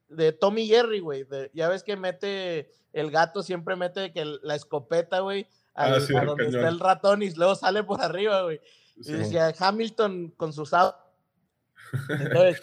[0.10, 1.26] de, Tommy Jerry, güey.
[1.54, 6.46] Ya ves que mete, el gato siempre mete que la escopeta, güey, a, ah, donde
[6.46, 8.62] está el ratón y luego sale por arriba, güey.
[8.98, 10.72] Y decía Hamilton con sus
[12.10, 12.62] Entonces,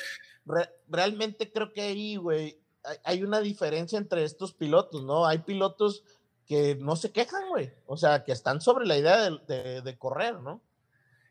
[0.89, 2.59] realmente creo que ahí, güey,
[3.05, 5.27] hay una diferencia entre estos pilotos, ¿no?
[5.27, 6.05] Hay pilotos
[6.47, 7.73] que no se quejan, güey.
[7.87, 10.63] O sea, que están sobre la idea de, correr, ¿no?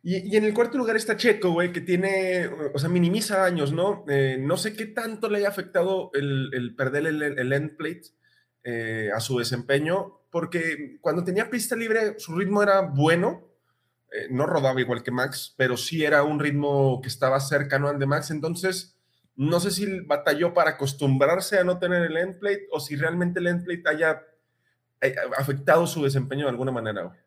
[0.04, 4.04] Y, en el cuarto lugar está Checo, güey, que tiene, o sea, minimiza daños, ¿no?
[4.08, 8.02] Eh, no sé qué tanto le haya afectado el, perder el, el end plate
[8.64, 13.48] eh, a su desempeño, porque cuando tenía pista libre su ritmo era bueno,
[14.12, 17.98] eh, no rodaba igual que Max, pero sí era un ritmo que estaba cercano al
[17.98, 18.96] de Max, entonces
[19.36, 23.40] no sé si batalló para acostumbrarse a no tener el end plate o si realmente
[23.40, 24.22] el end plate haya
[25.38, 27.20] afectado su desempeño de alguna manera, güey.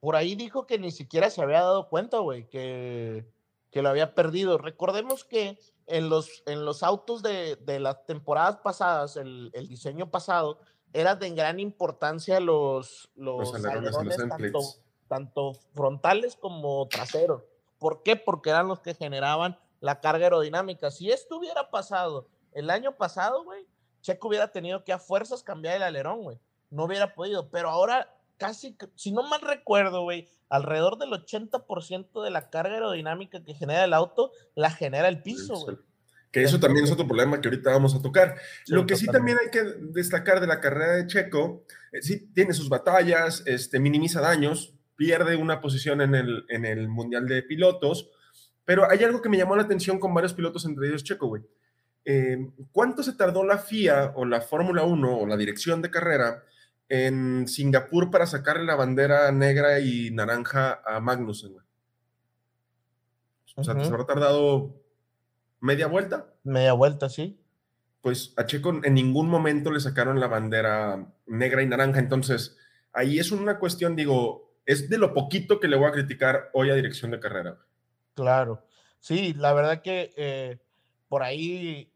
[0.00, 3.24] Por ahí dijo que ni siquiera se había dado cuenta, güey, que,
[3.70, 4.58] que lo había perdido.
[4.58, 10.10] Recordemos que en los, en los autos de, de las temporadas pasadas, el, el, diseño
[10.10, 10.58] pasado,
[10.92, 14.60] era de gran importancia los, los, tanto,
[15.06, 17.44] tanto, frontales como traseros.
[17.78, 18.16] ¿Por qué?
[18.16, 20.90] Porque eran los que generaban la carga aerodinámica.
[20.90, 23.68] Si esto hubiera pasado el año pasado, güey,
[24.00, 26.40] Checo hubiera tenido que a fuerzas cambiar el alerón, güey
[26.72, 32.30] no hubiera podido, pero ahora casi, si no mal recuerdo, güey, alrededor del 80% de
[32.30, 35.76] la carga aerodinámica que genera el auto la genera el piso, güey.
[36.32, 38.36] Que eso también es otro problema que ahorita vamos a tocar.
[38.66, 42.54] Lo que sí también hay que destacar de la carrera de Checo, eh, sí tiene
[42.54, 48.10] sus batallas, este, minimiza daños, pierde una posición en el, en el Mundial de Pilotos,
[48.64, 51.42] pero hay algo que me llamó la atención con varios pilotos, entre ellos Checo, güey.
[52.04, 52.38] Eh,
[52.72, 56.42] ¿Cuánto se tardó la FIA o la Fórmula 1 o la dirección de carrera
[56.92, 61.56] en Singapur para sacarle la bandera negra y naranja a Magnussen.
[63.56, 64.78] O sea, ¿se habrá tardado
[65.58, 66.34] media vuelta?
[66.44, 67.40] Media vuelta, sí.
[68.02, 71.98] Pues a Checo en ningún momento le sacaron la bandera negra y naranja.
[71.98, 72.58] Entonces,
[72.92, 76.68] ahí es una cuestión, digo, es de lo poquito que le voy a criticar hoy
[76.68, 77.58] a dirección de carrera.
[78.12, 78.66] Claro.
[79.00, 80.58] Sí, la verdad que eh,
[81.08, 81.90] por ahí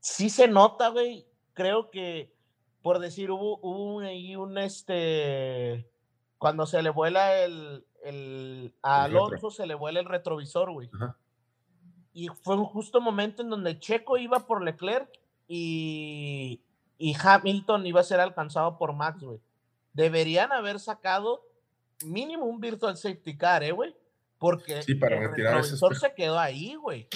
[0.00, 1.26] sí se nota, güey.
[1.52, 2.39] Creo que
[2.82, 5.88] por decir, hubo, hubo ahí un, este,
[6.38, 10.90] cuando se le vuela el, el a Alonso se le vuela el retrovisor, güey.
[12.12, 15.08] Y fue un justo momento en donde Checo iba por Leclerc
[15.46, 16.62] y,
[16.98, 19.40] y Hamilton iba a ser alcanzado por Max, güey.
[19.92, 21.44] Deberían haber sacado
[22.04, 23.94] mínimo un virtual safety car, ¿eh, güey?
[24.38, 27.08] Porque para el retrovisor se quedó ahí, güey.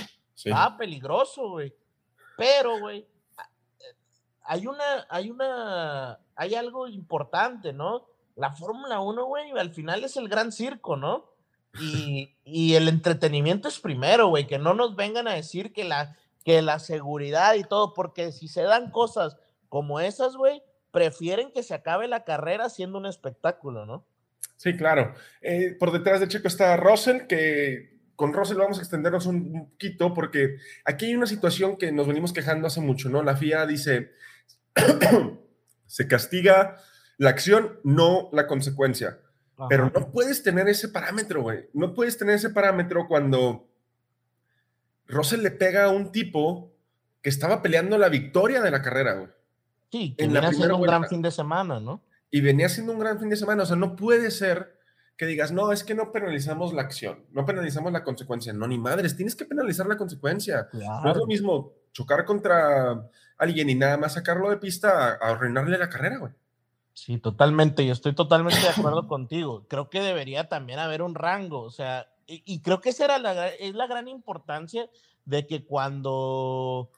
[0.53, 1.75] Ah, peligroso, güey.
[2.37, 3.07] Pero, güey,
[4.45, 8.07] hay una, hay una, hay algo importante, ¿no?
[8.37, 11.31] La Fórmula 1, güey, al final es el gran circo, ¿no?
[11.81, 16.17] Y, y el entretenimiento es primero, güey, que no nos vengan a decir que la,
[16.45, 19.37] que la seguridad y todo, porque si se dan cosas
[19.69, 24.07] como esas, güey, prefieren que se acabe la carrera siendo un espectáculo, ¿no?
[24.57, 25.15] Sí, claro.
[25.43, 30.15] Eh, por detrás de Checo está Russell, que con Russell vamos a extendernos un poquito,
[30.15, 33.23] porque aquí hay una situación que nos venimos quejando hace mucho, ¿no?
[33.23, 34.13] La FIA dice,
[35.87, 36.77] se castiga
[37.19, 39.21] la acción, no la consecuencia.
[39.69, 41.69] Pero no puedes tener ese parámetro, güey.
[41.73, 43.69] No puedes tener ese parámetro cuando
[45.07, 46.73] Russell le pega a un tipo
[47.23, 49.29] que estaba peleando la victoria de la carrera, güey.
[49.93, 52.03] Sí, que venía haciendo un gran fin de semana, ¿no?
[52.31, 53.63] Y venía haciendo un gran fin de semana.
[53.63, 54.77] O sea, no puede ser
[55.17, 58.53] que digas, no, es que no penalizamos la acción, no penalizamos la consecuencia.
[58.53, 60.69] No, ni madres, tienes que penalizar la consecuencia.
[60.73, 65.79] No es lo mismo chocar contra alguien y nada más sacarlo de pista a, arruinarle
[65.79, 66.33] la carrera, güey.
[66.93, 69.67] Sí, totalmente, y estoy totalmente de acuerdo contigo.
[69.69, 73.49] Creo que debería también haber un rango, o sea, y, creo que esa era la,
[73.49, 74.89] es la gran importancia
[75.27, 76.91] de que cuando,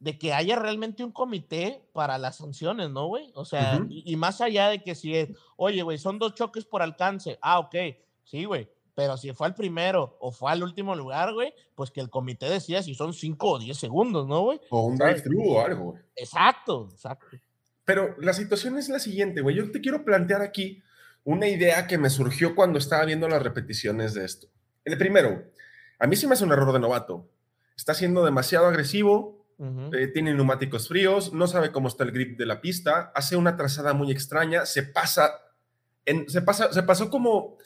[0.00, 3.32] de que haya realmente un comité para las sanciones, ¿no, güey?
[3.34, 6.82] O sea, y, más allá de que si es, oye, güey, son dos choques por
[6.82, 7.74] alcance, ah, ok,
[8.24, 12.00] sí, güey, pero si fue al primero o fue al último lugar, güey, pues que
[12.00, 14.58] el comité decida si son cinco o diez segundos, ¿no, güey?
[14.70, 16.02] O un drive-thru o algo, güey.
[16.16, 17.26] Exacto, exacto.
[17.84, 19.54] Pero la situación es la siguiente, güey.
[19.54, 20.82] Yo te quiero plantear aquí
[21.24, 24.48] una idea que me surgió cuando estaba viendo las repeticiones de esto.
[24.82, 25.44] El primero,
[25.98, 27.28] a mí sí me hace un error de novato.
[27.76, 29.46] Está siendo demasiado agresivo,
[29.92, 33.58] eh, tiene neumáticos fríos, no sabe cómo está el grip de la pista, hace una
[33.58, 35.32] trazada muy extraña, se pasa,
[36.06, 37.58] en, se pasa, se pasó como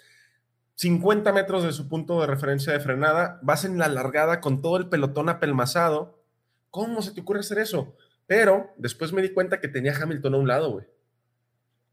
[0.81, 4.79] 50 metros de su punto de referencia de frenada, vas en la largada con todo
[4.79, 6.25] el pelotón apelmazado.
[6.71, 7.95] ¿Cómo se te ocurre hacer eso?
[8.27, 10.87] Pero después me di cuenta que tenía Hamilton a un lado, güey.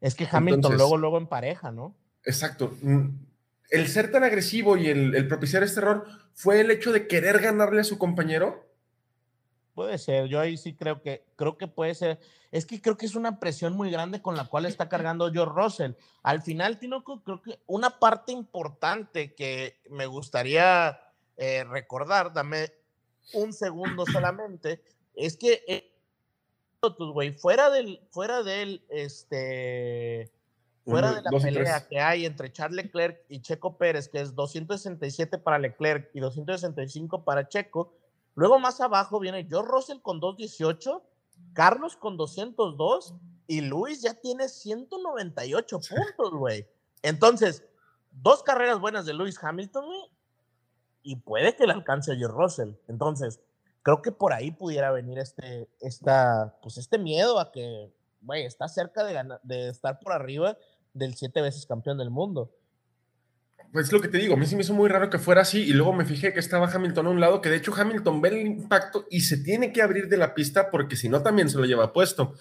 [0.00, 1.94] Es que Hamilton luego, luego en pareja, ¿no?
[2.24, 2.78] Exacto.
[2.80, 3.08] Mm,
[3.68, 7.40] el ser tan agresivo y el, el propiciar este error fue el hecho de querer
[7.40, 8.68] ganarle a su compañero
[9.78, 12.18] Puede ser, yo ahí sí creo que, creo que puede ser.
[12.50, 15.52] Es que creo que es una presión muy grande con la cual está cargando George
[15.54, 15.92] Russell.
[16.22, 20.98] Al final, Tinoco, creo que una parte importante que me gustaría
[21.36, 22.72] eh, recordar, dame
[23.34, 24.82] un segundo solamente,
[25.14, 25.92] es que eh,
[27.38, 30.32] fuera del, fuera del, este,
[30.84, 35.38] fuera de la pelea que hay entre Charles Leclerc y Checo Pérez, que es 267
[35.38, 37.92] para Leclerc y 265 para Checo,
[38.34, 41.02] luego más abajo viene George Russell con 218,
[41.58, 43.14] Carlos con 202
[43.48, 46.68] y Luis ya tiene 198 puntos, güey.
[47.02, 47.64] Entonces,
[48.12, 49.84] dos carreras buenas de Luis Hamilton,
[51.02, 52.74] y puede que le alcance a George Russell.
[52.86, 53.40] Entonces,
[53.82, 58.68] creo que por ahí pudiera venir este, esta, pues este miedo a que, güey, está
[58.68, 60.56] cerca de, de estar por arriba
[60.94, 62.52] del siete veces campeón del mundo.
[63.72, 65.60] Pues lo que te digo, a mí sí me hizo muy raro que fuera así
[65.60, 68.28] y luego me fijé que estaba Hamilton a un lado, que de hecho Hamilton ve
[68.30, 71.58] el impacto y se tiene que abrir de la pista porque si no también se
[71.58, 72.34] lo lleva puesto.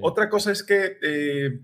[0.00, 1.60] Otra cosa es que, eh,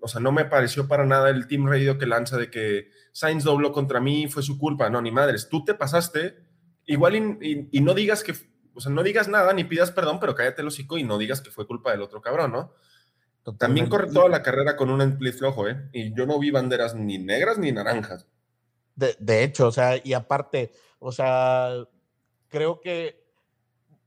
[0.00, 3.44] o sea, no me pareció para nada el Team Radio que lanza de que Sainz
[3.44, 4.88] dobló contra mí, fue su culpa.
[4.90, 6.36] No, ni madres, tú te pasaste,
[6.86, 8.34] igual y, no digas que,
[8.74, 11.40] o sea, no digas nada ni pidas perdón, pero cállate el hocico y no digas
[11.40, 12.72] que fue culpa del otro cabrón, ¿no?
[13.58, 15.90] También corre toda la carrera con un split flojo, ¿eh?
[15.92, 18.26] Y yo no vi banderas ni negras ni naranjas.
[18.96, 21.84] De, hecho, o sea, y aparte, o sea,
[22.48, 23.24] creo que,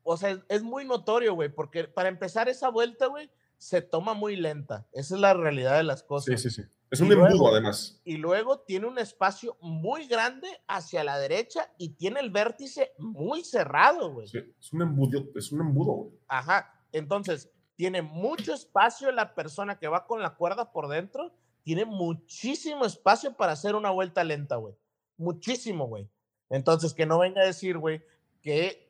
[0.03, 4.35] o sea, es, muy notorio, güey, porque para empezar esa vuelta, güey, se toma muy
[4.35, 4.87] lenta.
[4.93, 6.39] Esa es la realidad de las cosas.
[6.39, 6.69] Sí, sí, sí.
[6.89, 7.99] Es un embudo, además.
[8.05, 13.43] Y luego tiene un espacio muy grande hacia la derecha y tiene el vértice muy
[13.43, 14.27] cerrado, güey.
[14.29, 16.11] Sí, es un embudo, es un embudo, güey.
[16.29, 16.73] Ajá.
[16.93, 21.33] Entonces, tiene mucho espacio la persona que va con la cuerda por dentro,
[21.67, 24.73] tiene muchísimo espacio para hacer una vuelta lenta, güey.
[25.17, 26.09] Muchísimo, güey.
[26.49, 28.01] Entonces, que no venga a decir, güey,
[28.41, 28.89] que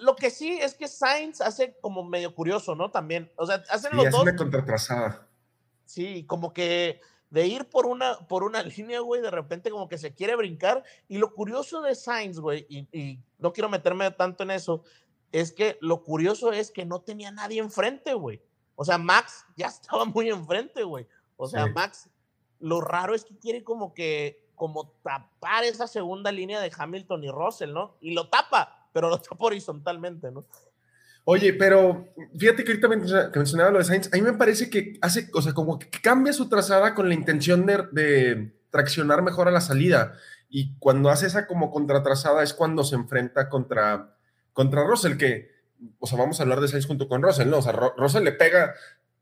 [0.00, 2.90] lo que sí es que Sainz hace como medio curioso, ¿no?
[2.90, 4.22] También, o sea, hacen los dos.
[4.22, 5.28] una contratrazada.
[5.84, 7.00] Sí, como que
[7.30, 10.82] de ir por una, por una línea, güey, de repente como que se quiere brincar.
[11.06, 14.82] Y lo curioso de Sainz, güey, y, y, no quiero meterme tanto en eso,
[15.30, 18.42] es que lo curioso es que no tenía nadie enfrente, güey.
[18.74, 21.06] O sea, Max ya estaba muy enfrente, güey.
[21.38, 22.10] O sea, Max,
[22.60, 27.30] lo raro es que quiere como que, como tapar esa segunda línea de Hamilton y
[27.30, 27.96] Russell, ¿no?
[28.02, 30.44] Y lo tapa, pero lo tapa horizontalmente, ¿no?
[31.24, 34.98] Oye, pero fíjate que ahorita que mencionaba lo de Sainz, a mí me parece que
[35.00, 39.48] hace, o sea, como que cambia su trazada con la intención de, de traccionar mejor
[39.48, 40.14] a la salida.
[40.50, 44.14] Y cuando hace esa como contratrazada es cuando se enfrenta contra
[44.58, 45.52] contra Russell, que,
[46.00, 47.58] o sea, vamos a hablar de Sainz junto con Russell, ¿no?
[47.58, 48.74] O sea, Russell le pega,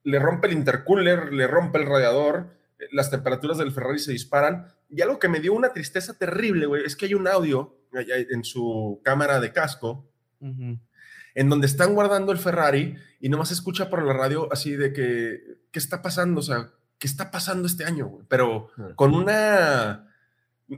[0.06, 2.46] le rompe el intercooler, le rompe el radiador,
[2.92, 4.68] las temperaturas del Ferrari se disparan.
[4.88, 8.44] Y algo que me dio una tristeza terrible, güey, es que hay un audio en
[8.44, 10.08] su cámara de casco,
[10.40, 14.92] en donde están guardando el Ferrari y nomás se escucha por la radio así de
[14.92, 16.38] que, ¿qué está pasando?
[16.38, 18.26] O sea, ¿qué está pasando este año, güey?
[18.28, 20.08] Pero con una,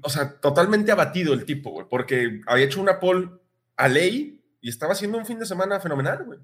[0.03, 3.29] o sea, totalmente abatido el tipo, güey, porque había hecho una pole
[3.77, 6.39] a ley y estaba haciendo un fin de semana fenomenal, güey.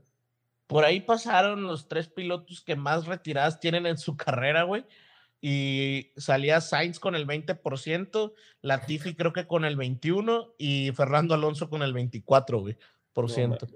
[0.67, 4.85] Por ahí pasaron los tres pilotos que más retiradas tienen en su carrera, güey.
[5.41, 11.69] Y salía Sainz con el 20%, Latifi creo que con el 21% y Fernando Alonso
[11.69, 12.79] con el 24%, güey.
[13.13, 13.69] Por ciento.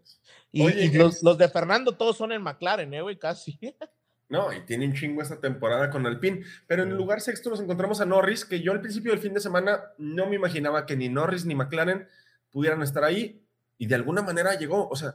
[0.51, 3.19] y, los, los, de Fernando todos son en McLaren, ¿eh, güey?
[3.19, 3.59] Casi.
[4.31, 6.43] No, y tiene un chingo esta temporada con Alpine.
[6.67, 9.33] Pero en el lugar sexto nos encontramos a Norris, que yo al principio del fin
[9.33, 12.07] de semana no me imaginaba que ni Norris ni McLaren
[12.51, 13.43] pudieran estar ahí
[13.79, 14.87] y de alguna manera llegó.
[14.89, 15.15] O sea,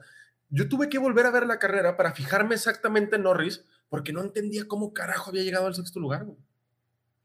[0.54, 4.22] yo tuve que volver a ver la carrera para fijarme exactamente en Norris porque no
[4.22, 6.28] entendía cómo carajo había llegado al sexto lugar.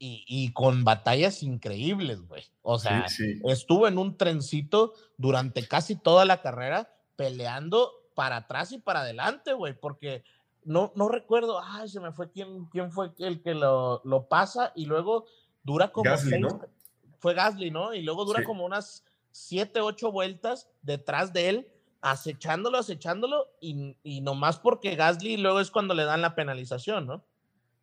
[0.01, 2.45] Y, con batallas increíbles, güey.
[2.61, 3.05] O sea,
[3.49, 9.53] estuvo en un trencito durante casi toda la carrera peleando para atrás y para adelante,
[9.53, 10.23] güey, porque
[10.63, 14.71] no, no recuerdo, ay, se me fue quién, quién fue el que lo, lo pasa
[14.73, 15.25] y luego
[15.63, 16.61] dura como Gasly, ¿no?
[17.19, 17.93] Fue Gasly, ¿no?
[17.93, 21.67] Y luego dura como unas siete, ocho vueltas detrás de él,
[22.01, 27.25] acechándolo, acechándolo, y, y nomás porque Gasly luego es cuando le dan la penalización, ¿no?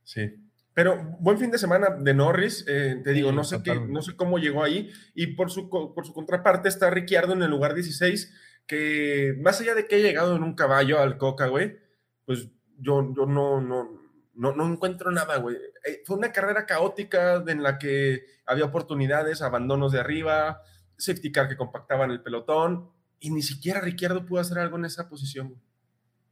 [0.05, 0.35] Sí.
[0.77, 4.15] Pero buen fin de semana de Norris, eh, te digo, no sé qué, no sé
[4.15, 4.91] cómo llegó ahí.
[5.15, 8.31] Y por su, por su contraparte está Ricciardo en el lugar 16,
[8.67, 11.79] que más allá de que haya llegado en un caballo al Coca, güey,
[12.27, 13.89] pues yo, yo no, no,
[14.35, 15.57] no, no encuentro nada, güey.
[15.57, 20.61] Eh, fue una carrera caótica en la que había oportunidades, abandonos de arriba,
[20.99, 25.09] safety car que compactaban el pelotón y ni siquiera Ricciardo pudo hacer algo en esa
[25.09, 25.55] posición.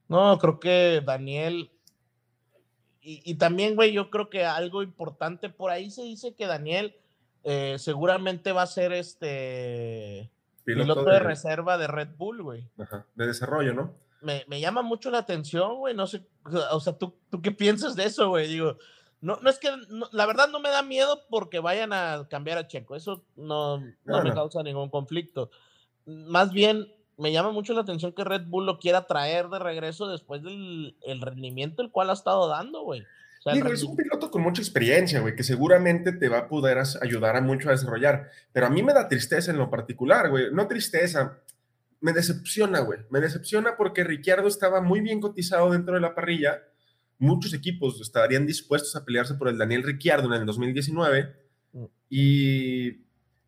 [0.09, 1.70] No, creo que Daniel
[3.07, 6.97] y, también, güey, yo creo que algo importante por ahí se dice que Daniel
[7.42, 10.31] eh, seguramente va a ser este
[10.64, 12.66] piloto, de, reserva de Red Bull, güey.
[13.14, 13.92] de desarrollo, ¿no?
[14.23, 16.27] Me, me, llama mucho la atención, güey, no sé,
[16.70, 18.49] o sea, ¿tú, ¿tú qué piensas de eso, güey?
[18.49, 18.79] Digo,
[19.20, 19.68] no, no es que,
[20.12, 24.23] la verdad no me da miedo porque vayan a cambiar a Checo, eso no, no,
[24.23, 25.51] me causa ningún conflicto.
[26.07, 26.87] Más bien,
[27.17, 30.97] me llama mucho la atención que Red Bull lo quiera traer de regreso después del
[31.03, 33.05] el rendimiento el cual ha estado dando, güey.
[33.53, 37.37] Digo, es un piloto con mucha experiencia, güey, que seguramente te va a poder ayudar
[37.37, 38.31] a mucho a desarrollar.
[38.53, 40.47] Pero a mí me da tristeza en lo particular, güey.
[40.51, 41.43] No tristeza,
[42.01, 43.01] me decepciona, güey.
[43.11, 46.62] Me decepciona porque Ricciardo estaba muy bien cotizado dentro de la parrilla.
[47.19, 51.35] Muchos equipos estarían dispuestos a pelearse por el Daniel Ricciardo en el 2019.
[51.73, 51.85] Mm.
[52.09, 53.04] Y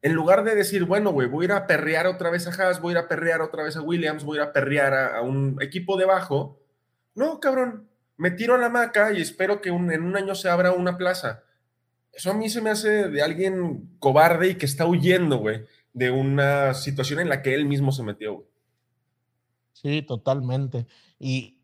[0.07, 2.81] en lugar de decir, bueno, güey, voy a ir a perrear otra vez a Haas,
[2.81, 5.21] voy a ir a perrear otra vez a Williams, voy a ir a perrear a,
[5.23, 6.61] un equipo debajo.
[7.17, 10.71] No, cabrón, me tiro a la maca y espero que en un año se abra
[10.71, 11.43] una plaza.
[12.13, 16.13] Eso a mí se me hace de alguien cobarde y que está huyendo, güey, de
[16.13, 18.47] una situación en la que él mismo se metió, güey.
[19.73, 20.87] Sí, totalmente.
[21.19, 21.59] Y,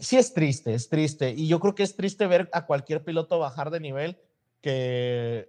[0.00, 1.30] sí es triste, es triste.
[1.30, 4.18] Y yo creo que es triste ver a cualquier piloto bajar de nivel
[4.60, 5.48] que,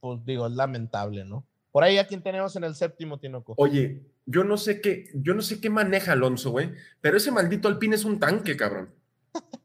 [0.00, 1.46] pues digo, es lamentable, ¿no?
[1.72, 3.54] Por ahí a quien tenemos en el séptimo, Tinoco.
[3.56, 7.66] Oye, yo no sé qué, yo no sé qué maneja Alonso, güey, pero ese maldito
[7.66, 8.94] Alpine es un tanque, cabrón.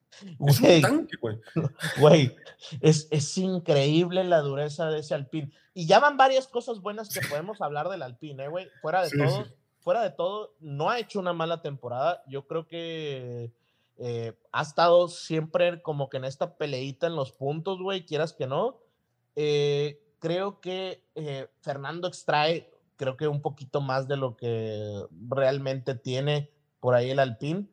[0.47, 1.37] Es un tanque, güey.
[1.99, 2.35] Güey,
[2.81, 5.51] es, es, increíble la dureza de ese Alpine.
[5.75, 8.67] Y ya van varias cosas buenas que podemos hablar del Alpine, ¿eh, güey.
[8.81, 9.45] Fuera de todo,
[9.81, 12.23] fuera de todo, no ha hecho una mala temporada.
[12.27, 13.51] Yo creo que
[13.97, 18.47] eh, ha estado siempre como que en esta peleita en los puntos, güey, quieras que
[18.47, 18.79] no.
[19.35, 21.03] Eh, creo que
[21.61, 27.19] Fernando extrae, creo que un poquito más de lo que realmente tiene por ahí el
[27.19, 27.67] Alpine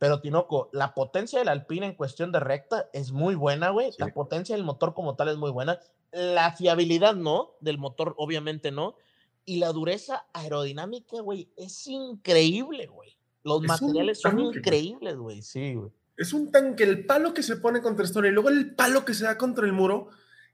[0.00, 3.90] pero Tinoco, la potencia del Alpine en cuestión de recta es muy buena, güey.
[3.98, 5.78] La potencia del motor como tal es muy buena.
[6.10, 8.96] La fiabilidad no, del motor obviamente no.
[9.44, 13.18] Y la dureza aerodinámica, güey, es increíble, güey.
[13.42, 15.42] Los materiales son increíbles, güey.
[15.42, 15.90] Sí, güey.
[16.16, 19.12] Es un tanque, el palo que se pone contra el y luego el palo que
[19.12, 20.08] se da contra el muro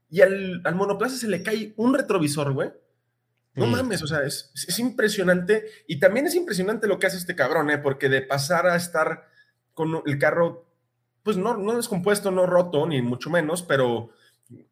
[0.09, 2.71] y al, al monoplaza se le cae un retrovisor, güey.
[3.55, 5.65] No mames, o sea, es, es, impresionante.
[5.87, 7.79] Y también es impresionante lo que hace este cabrón, ¿eh?
[7.79, 9.27] Porque de pasar a estar
[9.73, 10.71] con el carro,
[11.23, 14.11] pues no, no descompuesto, no roto, ni mucho menos, pero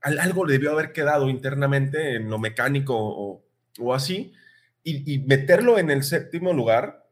[0.02, 4.34] algo debió haber quedado internamente en lo mecánico o, así,
[4.84, 7.08] y, meterlo en el séptimo lugar,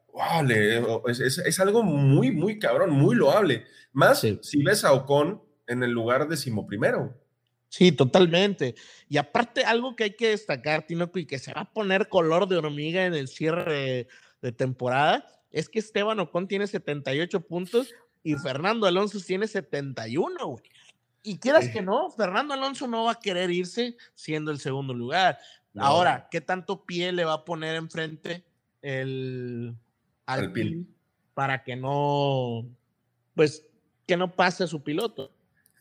[1.07, 3.65] es, algo muy, muy cabrón, muy loable.
[3.91, 7.19] Más si ves a Ocon en el lugar decimoprimero.
[7.73, 8.75] Sí, totalmente.
[9.09, 12.47] Y aparte, algo que hay que destacar, Tinoco, y que se va a poner color
[12.47, 14.07] de hormiga en el cierre
[14.43, 20.63] de temporada, es que Esteban Ocon tiene 78 puntos y Fernando Alonso tiene 71, güey.
[21.23, 25.39] Y quieras que no, Fernando Alonso no va a querer irse siendo el segundo lugar.
[25.75, 28.43] Ahora, ¿qué tanto pie le va a poner enfrente
[28.83, 29.73] el
[30.27, 30.85] Alpine
[31.33, 32.67] para que no,
[33.33, 33.65] pues,
[34.05, 35.31] que no pase a su piloto?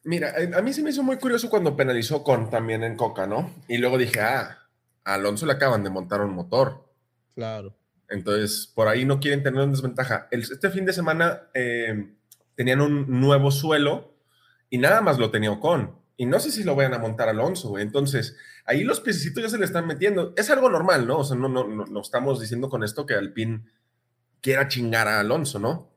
[0.04, 3.54] Mira, a mí se me hizo muy curioso cuando penalizó con también en Coca, ¿no?
[3.68, 4.58] Y luego dije, ah,
[5.04, 6.88] a Alonso le acaban de montar un motor.
[7.34, 7.76] Claro.
[8.08, 10.28] Entonces, por ahí no quieren tener una desventaja.
[10.30, 12.14] este fin de semana eh,
[12.54, 14.14] tenían un nuevo suelo
[14.70, 15.96] y nada más lo tenía Ocon.
[16.16, 19.58] Y no sé si lo vayan a montar Alonso, Entonces, ahí los piecitos ya se
[19.58, 20.34] le están metiendo.
[20.36, 21.18] Es algo normal, ¿no?
[21.18, 23.64] O sea, no, no, no, estamos diciendo con esto que Alpine
[24.40, 25.91] quiera chingar a Alonso, ¿no?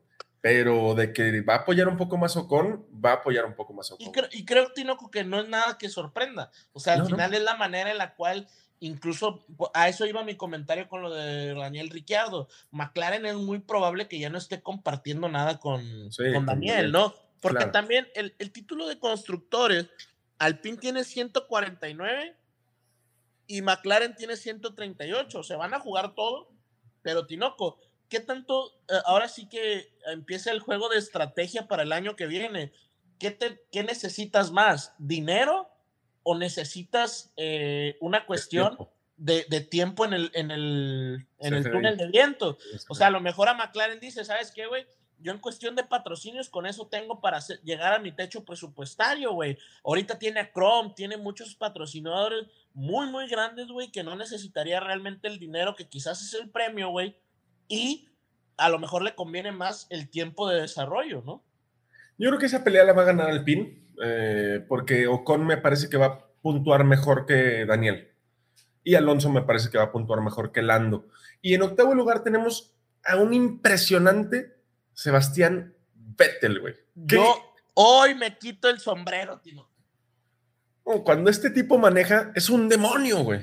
[0.46, 3.72] Pero de que va a apoyar un poco más Ocon, va a apoyar un poco
[3.72, 4.06] más Ocon.
[4.30, 6.52] Y creo, Tinoco, que no es nada que sorprenda.
[6.72, 8.46] O sea, al final es la manera en la cual
[8.78, 12.46] incluso a eso iba mi comentario con lo de Daniel Ricciardo.
[12.70, 15.82] McLaren es muy probable que ya no esté compartiendo nada con,
[16.32, 17.12] con Daniel, ¿no?
[17.40, 19.90] Porque también el, el, título de constructores,
[20.38, 22.36] Alpine tiene 149
[23.48, 25.42] y McLaren tiene 138.
[25.42, 26.52] Se van a jugar todo,
[27.02, 28.72] pero Tinoco, ¿qué tanto?
[28.88, 32.72] Eh, ahora sí que empieza el juego de estrategia para el año que viene.
[33.18, 34.94] ¿Qué, te, qué necesitas más?
[34.98, 35.70] ¿Dinero?
[36.28, 38.76] o necesitas eh, una cuestión
[39.16, 42.58] de, tiempo en el, en el, en el túnel de viento.
[42.88, 44.84] O sea, a lo mejor a McLaren dice, ¿sabes qué, güey?
[45.20, 49.56] Yo en cuestión de patrocinios con eso tengo para llegar a mi techo presupuestario, güey.
[49.84, 55.28] Ahorita tiene a Chrome, tiene muchos patrocinadores muy, muy grandes, güey, que no necesitaría realmente
[55.28, 57.16] el dinero que quizás es el premio, güey.
[57.68, 58.08] Y
[58.56, 61.42] a lo mejor le conviene más el tiempo de desarrollo, ¿no?
[62.18, 65.56] Yo creo que esa pelea la va a ganar el PIN eh, porque Ocon me
[65.56, 68.12] parece que va a puntuar mejor que Daniel.
[68.84, 71.08] Y Alonso me parece que va a puntuar mejor que Lando.
[71.42, 74.56] Y en octavo lugar tenemos a un impresionante
[74.94, 76.74] Sebastián Vettel, güey.
[76.94, 77.36] Yo
[77.74, 79.68] hoy me quito el sombrero, Tino.
[81.04, 83.40] cuando este tipo maneja, es un demonio, güey.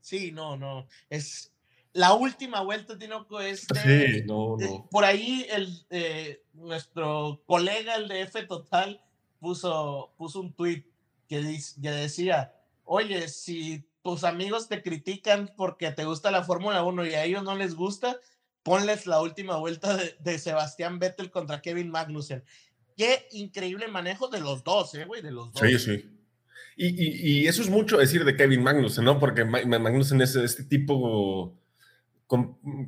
[0.00, 0.86] Sí, no, no.
[1.08, 1.53] Es
[1.94, 4.88] la última vuelta, Tinoco, es sí, no, no.
[4.90, 9.00] por ahí el, eh, nuestro colega, el de F Total,
[9.38, 10.84] puso, puso un tweet
[11.28, 11.40] que,
[11.80, 12.52] decía,
[12.84, 17.44] oye, si tus amigos te critican porque te gusta la Fórmula 1 y a ellos
[17.44, 18.18] no les gusta,
[18.64, 22.42] ponles la última vuelta de, Sebastián Vettel contra Kevin Magnussen.
[22.96, 25.22] Qué increíble manejo de los dos, ¿eh, güey?
[25.22, 25.62] De los dos.
[25.62, 26.10] Sí, sí.
[26.76, 29.20] Y, eso es mucho decir de Kevin Magnussen, ¿no?
[29.20, 31.56] Porque Magnussen es este tipo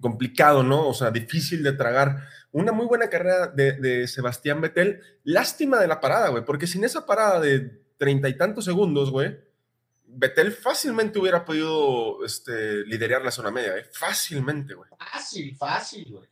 [0.01, 0.89] complicado, ¿no?
[0.89, 2.29] O sea, difícil de tragar.
[2.53, 5.01] Una muy buena carrera de, de Sebastián Vettel.
[5.25, 9.37] Lástima de la parada, güey, porque sin esa parada de treinta y tantos segundos, güey,
[10.07, 13.87] Betel fácilmente hubiera podido este, liderar la zona media, ¿eh?
[13.93, 14.89] Fácilmente, güey.
[14.99, 16.29] Fácil, fácil, güey.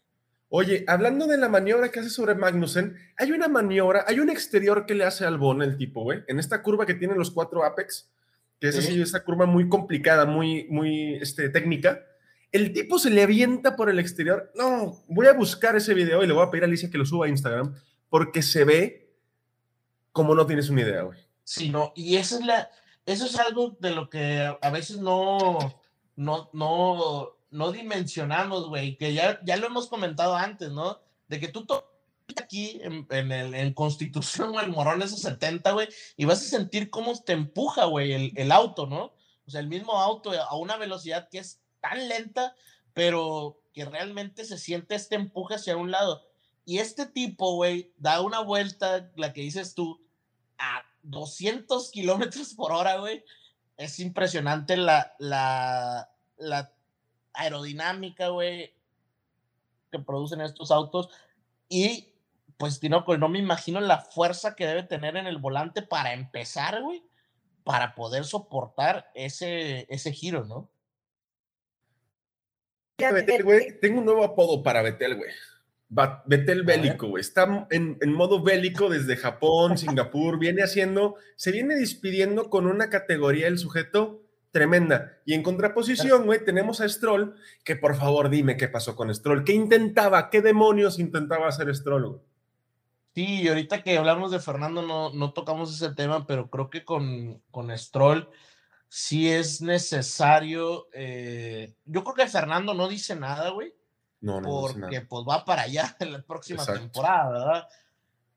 [0.49, 4.87] Oye, hablando de la maniobra que hace sobre Magnussen, hay una maniobra, hay un exterior
[4.87, 7.65] que le hace al Bon el tipo, güey, en esta curva que tiene los cuatro
[7.65, 8.09] apex,
[8.61, 12.07] que es así, esta curva muy complicada, muy, muy este, técnica.
[12.55, 14.53] El tipo se le avienta por el exterior.
[14.55, 17.05] No, voy a buscar ese video y le voy a pedir a Alicia que lo
[17.05, 17.75] suba a Instagram,
[18.09, 19.13] porque se ve
[20.13, 21.19] como no tienes una idea, güey.
[21.43, 22.71] Sí, no, y esa es la,
[23.07, 25.59] eso es algo de lo que a veces no,
[26.15, 31.01] no, no, no dimensionamos, güey, que ya, ya lo hemos comentado antes, ¿no?
[31.27, 31.67] De que tú
[32.41, 36.49] aquí en, en, el, en Constitución o el Morón esos 70, güey, y vas a
[36.49, 39.13] sentir cómo te empuja, güey, el, el auto, ¿no?
[39.45, 42.55] O sea, el mismo auto a una velocidad que es tan lenta,
[42.95, 46.27] pero que realmente se siente este empuje hacia un lado.
[46.65, 50.01] Y este tipo, güey, da una vuelta, la que dices tú,
[50.59, 53.23] a 200 kilómetros por hora, güey.
[53.77, 56.73] Es impresionante la, la, la
[57.35, 58.75] aerodinámica, güey,
[59.93, 61.11] que producen estos autos.
[61.69, 62.15] Y
[62.57, 66.81] pues, Tinoco, no me imagino la fuerza que debe tener en el volante para empezar,
[66.81, 67.03] güey,
[67.63, 70.71] para poder soportar ese, ese giro, ¿no?
[72.97, 75.31] Tengo un nuevo apodo para Betel, güey.
[76.27, 77.21] Betel bélico, güey.
[77.21, 83.49] Está en, modo bélico desde Japón, Singapur, viene haciendo, se viene despidiendo con una categoría
[83.49, 85.19] el sujeto tremenda.
[85.25, 87.35] Y en contraposición, güey, tenemos a Stroll,
[87.65, 89.45] que por favor dime qué pasó con Stroll.
[89.45, 90.31] ¿Qué intentaba?
[90.31, 92.21] ¿Qué demonios intentaba hacer Stroll, güey?
[93.15, 96.85] Sí, y ahorita que hablamos de Fernando no, no tocamos ese tema, pero creo que
[96.85, 98.29] con, con Stroll
[98.95, 100.87] sí es necesario.
[100.93, 103.75] Eh, yo creo que Fernando no dice nada, güey
[104.21, 107.69] no, porque pues va para allá en la próxima temporada, ¿verdad?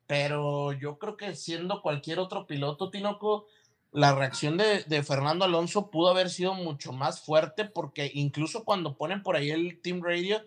[0.08, 3.46] Pero yo creo que siendo cualquier otro piloto, Tinoco,
[3.92, 8.98] la reacción de, de, Fernando Alonso pudo haber sido mucho más fuerte porque incluso cuando
[8.98, 10.42] ponen por ahí el Team Radio,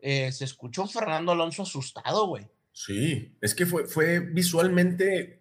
[0.00, 2.46] eh, se escuchó Fernando Alonso asustado, güey.
[2.72, 5.40] Sí, es que fue, fue visualmente,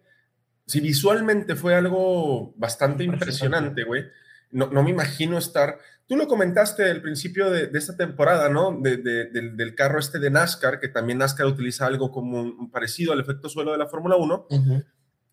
[0.66, 4.06] sí, visualmente fue algo bastante impresionante, güey.
[4.52, 8.78] No, no me imagino estar, Tú lo comentaste al principio de, esta temporada, ¿no?
[8.80, 13.48] del, carro este de NASCAR, que también NASCAR utiliza algo como un, parecido al efecto
[13.48, 14.48] suelo de la Fórmula 1,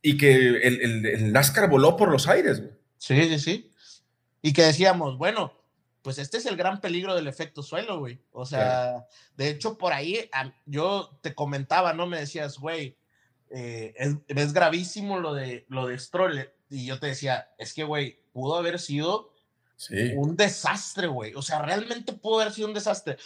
[0.00, 2.72] y que el, NASCAR voló por los aires, güey.
[2.98, 3.72] Sí, sí, sí.
[4.42, 5.52] Y que decíamos, bueno,
[6.02, 8.22] pues este es el gran peligro del efecto suelo, güey.
[8.30, 9.06] O sea,
[9.36, 10.30] de hecho, por ahí
[10.66, 12.06] yo te comentaba, ¿no?
[12.06, 12.96] Me decías, güey,
[13.51, 13.94] eh,
[14.28, 16.51] es, gravísimo lo de, lo de Stroll.
[16.68, 19.32] Y yo te decía, es que, güey, pudo haber sido
[20.16, 21.34] un desastre, güey.
[21.34, 23.16] O sea, realmente pudo haber sido un desastre.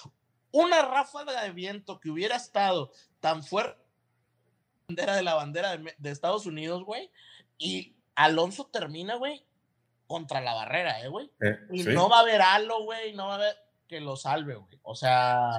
[0.51, 3.85] Una ráfaga de viento que hubiera estado tan fuerte
[4.89, 7.11] bandera de la bandera de, Estados Unidos, güey,
[7.59, 9.45] y Alonso termina, güey,
[10.07, 11.31] contra la barrera, ¿eh, güey?
[11.41, 13.57] Eh, y no va a haber halo, güey, no va a haber
[13.89, 14.79] que lo salve, güey.
[14.83, 15.57] O sea,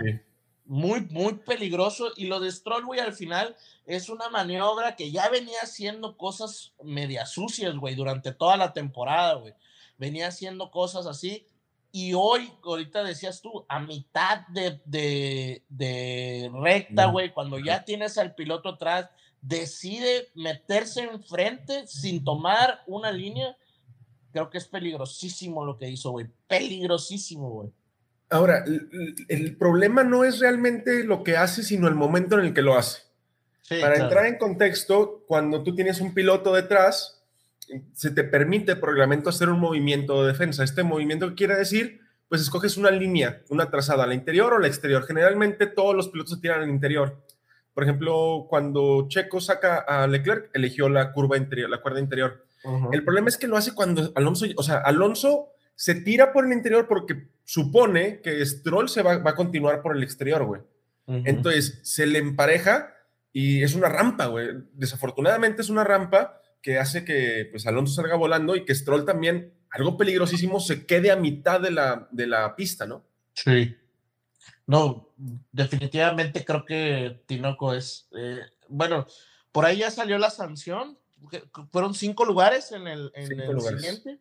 [0.66, 2.12] muy, muy peligroso.
[2.16, 3.56] Y lo de Stroll, güey, al final
[3.86, 9.36] es una maniobra que ya venía haciendo cosas media sucias, güey, durante toda la temporada,
[9.36, 9.54] güey
[9.98, 11.46] venía haciendo cosas así.
[11.92, 14.82] Y hoy, ahorita decías tú, a mitad de,
[15.70, 19.10] de, recta, güey, cuando ya tienes al piloto atrás,
[19.42, 23.56] decide meterse enfrente sin tomar una línea.
[24.34, 26.28] Creo que es peligrosísimo lo que hizo, güey.
[26.48, 27.72] Peligrosísimo, güey.
[28.36, 28.66] Ahora,
[29.30, 32.76] el, problema no es realmente lo que hace, sino el momento en el que lo
[32.76, 33.04] hace.
[33.70, 37.24] Para entrar en contexto, cuando tú tienes un piloto detrás,
[37.94, 40.66] se te permite por reglamento hacer un movimiento de defensa.
[40.66, 45.06] Este movimiento quiere decir, pues escoges una línea, una trazada al interior o al exterior.
[45.06, 47.24] Generalmente todos los pilotos se tiran al interior.
[47.74, 52.46] Por ejemplo, cuando Checo saca a Leclerc, eligió la curva interior, la cuerda interior.
[52.92, 56.54] El problema es que lo hace cuando Alonso, o sea, Alonso se tira por el
[56.54, 60.62] interior porque supone que Stroll se va, a continuar por el exterior, güey.
[61.08, 62.96] Entonces se le empareja
[63.32, 64.48] y es una rampa, güey.
[64.74, 69.54] Desafortunadamente es una rampa que hace que pues, Alonso salga volando y que Stroll también,
[69.70, 73.06] algo peligrosísimo, se quede a mitad de la, de la pista, ¿no?
[73.34, 73.76] Sí.
[74.66, 75.14] No,
[75.52, 79.06] definitivamente creo que Tinoco es, eh, bueno,
[79.52, 80.98] por ahí ya salió la sanción,
[81.72, 84.20] fueron cinco lugares en el, en el siguiente,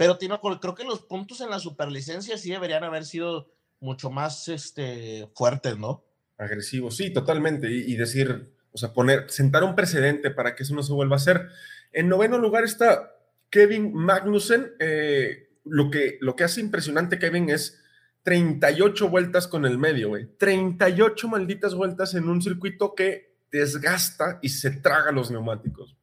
[0.00, 5.28] pero creo que los puntos en la superlicencia sí deberían haber sido mucho más este,
[5.34, 6.04] fuertes, ¿no?
[6.38, 7.70] Agresivos, sí, totalmente.
[7.70, 11.18] Y, decir, o sea, poner, sentar un precedente para que eso no se vuelva a
[11.18, 11.48] hacer.
[11.92, 13.14] En noveno lugar está
[13.50, 14.72] Kevin Magnussen.
[14.78, 17.82] Eh, lo, que, lo que hace impresionante Kevin es
[18.22, 20.26] 38 vueltas con el medio, güey.
[20.38, 25.96] 38 malditas vueltas en un circuito que desgasta y se traga los neumáticos.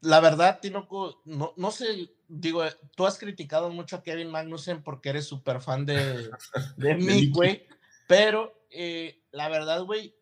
[0.00, 2.62] La verdad, Tinoco, no, no sé, digo,
[2.94, 6.30] tú has criticado mucho a Kevin Magnussen porque eres súper fan de,
[6.76, 7.66] de mí, güey,
[8.06, 10.14] pero eh, la verdad, güey,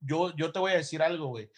[0.00, 1.50] yo, yo te voy a decir algo, güey.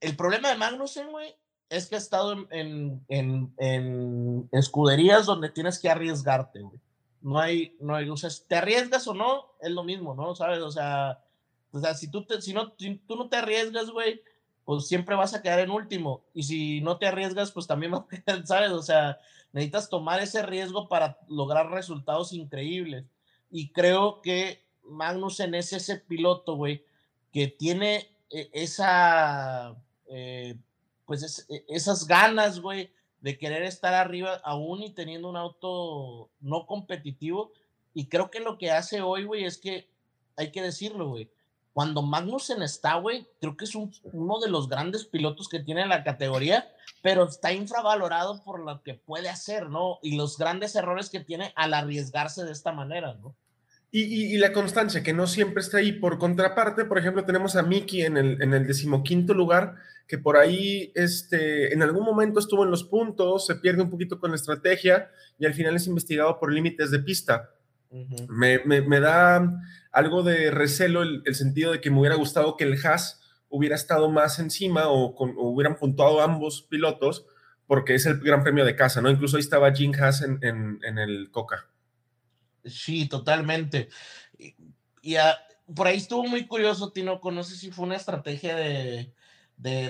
[0.00, 1.34] El problema de Magnussen, güey,
[1.68, 6.80] es que ha estado en, en, en, escuderías donde tienes que arriesgarte, güey.
[7.20, 10.34] No hay, no hay, o sea, te arriesgas o no, es lo mismo, ¿no?
[10.34, 10.60] ¿Sabes?
[10.60, 11.22] O sea,
[11.70, 14.22] o sea si, tú te, si, no, si tú no te arriesgas, güey,
[14.70, 16.22] pues siempre vas a quedar en último.
[16.32, 18.70] Y si no te arriesgas, pues también vas a quedar, ¿sabes?
[18.70, 19.18] O sea,
[19.52, 23.04] necesitas tomar ese riesgo para lograr resultados increíbles.
[23.50, 26.84] Y creo que Magnussen es ese piloto, güey,
[27.32, 29.74] que tiene eh, esa,
[30.06, 30.56] eh,
[31.04, 32.92] pues e, esas ganas, güey,
[33.22, 37.50] de querer estar arriba aún y teniendo un auto no competitivo.
[37.92, 39.88] Y creo que lo que hace hoy, güey, es que
[40.36, 41.28] hay que decirlo, güey.
[41.72, 46.02] Cuando Magnussen está, güey, creo que es uno de los grandes pilotos que tiene la
[46.02, 46.68] categoría,
[47.02, 49.98] pero está infravalorado por lo que puede hacer, ¿no?
[50.02, 53.36] Y los grandes errores que tiene al arriesgarse de esta manera, ¿no?
[53.92, 55.90] Y, la constancia, que no siempre está ahí.
[55.90, 59.74] Por contraparte, por ejemplo, tenemos a Miki en el, en el decimoquinto lugar,
[60.06, 64.20] que por ahí este, en algún momento estuvo en los puntos, se pierde un poquito
[64.20, 65.10] con la estrategia
[65.40, 67.50] y al final es investigado por límites de pista.
[68.28, 69.60] me, me, da
[69.92, 74.10] algo de recelo el, sentido de que me hubiera gustado que el Haas hubiera estado
[74.10, 77.26] más encima o, con, hubieran puntuado ambos pilotos,
[77.66, 79.10] porque es el gran premio de casa, ¿no?
[79.10, 81.68] Incluso ahí estaba Jim Haas en, en, en el Coca.
[82.64, 83.88] Sí, totalmente.
[85.02, 85.16] Y,
[85.74, 89.12] por ahí estuvo muy curioso, Tino, no sé si fue una estrategia de,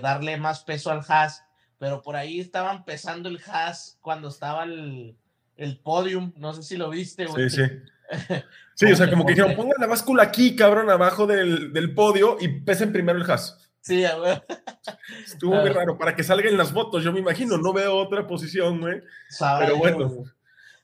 [0.01, 1.45] darle más peso al Haas,
[1.79, 5.17] pero por ahí estaban pesando el Haas cuando estaba el,
[5.57, 7.27] el podium, no sé si lo viste.
[7.29, 7.63] Sí, sí.
[8.75, 12.49] Sí, o sea, como que dijeron, pongan la báscula aquí, cabrón, abajo del, podio y
[12.49, 13.71] pesen primero el Haas.
[13.83, 14.41] Sí, güey.
[15.27, 18.81] Estuvo muy raro, para que salgan las fotos, yo me imagino, no veo otra posición,
[18.81, 19.03] güey.
[19.39, 20.25] Pero bueno.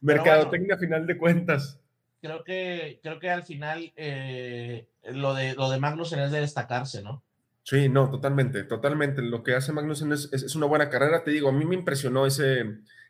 [0.03, 1.81] Mercadotecnia final de cuentas.
[2.21, 7.03] Creo que, creo que al final eh, lo, de, lo de Magnussen es de destacarse,
[7.03, 7.25] ¿no?
[7.63, 9.23] Sí, no, totalmente, totalmente.
[9.23, 11.25] Lo que hace Magnussen es, es, una buena carrera.
[11.25, 12.65] Te digo, a mí me impresionó ese,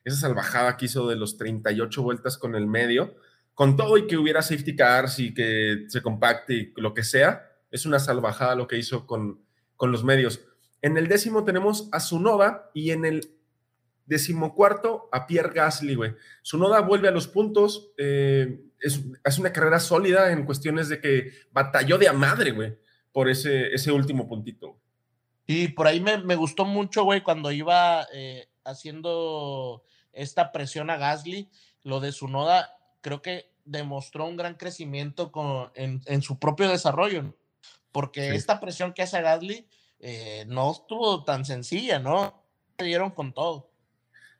[0.05, 3.17] esa salvajada que hizo de los 38 vueltas con el medio.
[3.57, 7.51] Con todo y que hubiera safety cars y que se compacte y lo que sea,
[7.73, 9.41] es una salvajada lo que hizo con,
[9.75, 10.43] con los medios.
[10.81, 13.37] En el décimo tenemos a Sunoda y en el
[14.07, 16.15] Decimocuarto a Pierre Gasly, güey.
[16.43, 17.91] Su noda vuelve a los puntos.
[17.99, 22.79] Eh, es, una carrera sólida en cuestiones de que batalló de a madre, güey,
[23.11, 24.79] por ese, ese último puntito.
[25.45, 29.83] Y por ahí me, gustó mucho, güey, cuando iba eh, haciendo
[30.13, 31.51] esta presión a Gasly,
[31.83, 32.76] lo de su noda,
[33.07, 37.37] creo que demostró un gran crecimiento con, en, su propio desarrollo,
[37.93, 39.69] porque esta presión que hace Gasly
[40.01, 42.43] eh, no estuvo tan sencilla, ¿no?
[42.77, 43.71] Se dieron con todo.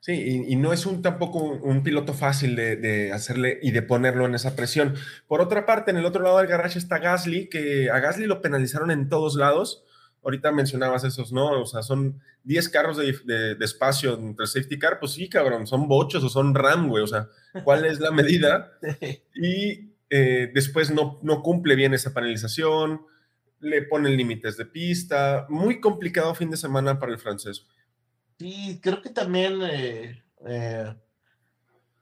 [0.01, 4.35] Sí, y, no es un tampoco un, piloto fácil de, hacerle y de ponerlo en
[4.35, 4.95] esa presión.
[5.27, 8.41] Por otra parte, en el otro lado del garage está Gasly, que a Gasly lo
[8.41, 9.85] penalizaron en todos lados.
[10.23, 11.61] Ahorita mencionabas esos, ¿no?
[11.61, 16.23] O sea, son 10 carros de, espacio entre safety car, pues sí, cabrón, son bochos
[16.23, 17.03] o son RAM, güey.
[17.03, 17.27] O sea,
[17.63, 18.71] ¿cuál es la medida?
[19.35, 23.01] Y eh, después no, no cumple bien esa penalización,
[23.59, 25.45] le ponen límites de pista.
[25.49, 27.65] Muy complicado fin de semana para el francés.
[28.39, 30.95] Sí, creo que también, eh, eh,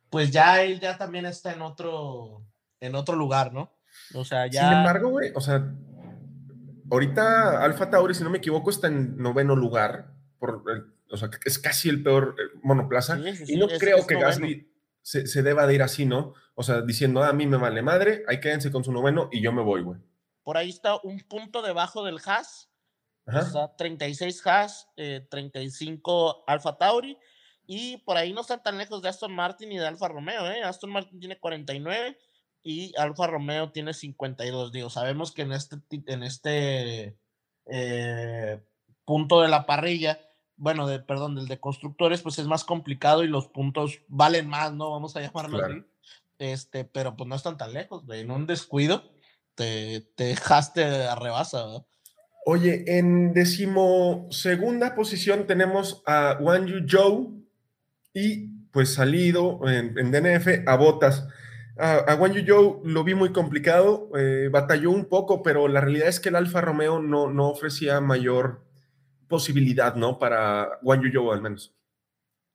[0.09, 2.45] pues ya él ya también está en otro,
[2.79, 3.71] en otro lugar, ¿no?
[4.13, 4.69] O sea, ya.
[4.69, 5.73] Sin embargo, güey, o sea,
[6.89, 10.63] ahorita Alfa Tauri, si no me equivoco, está en noveno lugar, por
[11.09, 13.17] o sea, es casi el peor eh, monoplaza.
[13.47, 14.71] y no creo que Gasly
[15.01, 16.33] se, deba de ir así, ¿no?
[16.55, 19.41] O sea, diciendo, ah, a mí me vale madre, ahí quédense con su noveno y
[19.41, 19.99] yo me voy, güey.
[20.43, 22.69] Por ahí está un punto debajo del Haas,
[23.77, 24.87] 36 Haas,
[25.29, 27.17] 35 eh, Alfa Tauri.
[27.67, 30.51] Y por ahí no están tan lejos de Aston Martin y de Alfa Romeo.
[30.51, 30.61] ¿eh?
[30.63, 32.15] Aston Martin tiene 49
[32.65, 34.71] y Alfa Romeo tiene 52.
[34.71, 37.15] Digo, sabemos que en este, en este
[37.67, 38.59] eh,
[39.05, 40.19] punto de la parrilla,
[40.57, 44.73] bueno, de, perdón, del de constructores, pues es más complicado y los puntos valen más,
[44.73, 44.89] ¿no?
[44.89, 45.83] Vamos a llamarlo así.
[46.39, 49.03] Este, pero pues no están tan lejos, En un descuido
[49.53, 51.85] te, te dejaste a rebasa, ¿verdad?
[52.47, 57.43] Oye, en decimosegunda posición tenemos a Wan Yu Zhou
[58.13, 61.27] y pues salido en, DNF a Botas.
[61.77, 66.07] A, a Yu Joe lo vi muy complicado, eh, batalló un poco, pero la realidad
[66.07, 68.63] es que el Alfa Romeo no, no ofrecía mayor
[69.27, 70.17] posibilidad, ¿no?
[70.17, 71.73] Para Yu Joe al menos.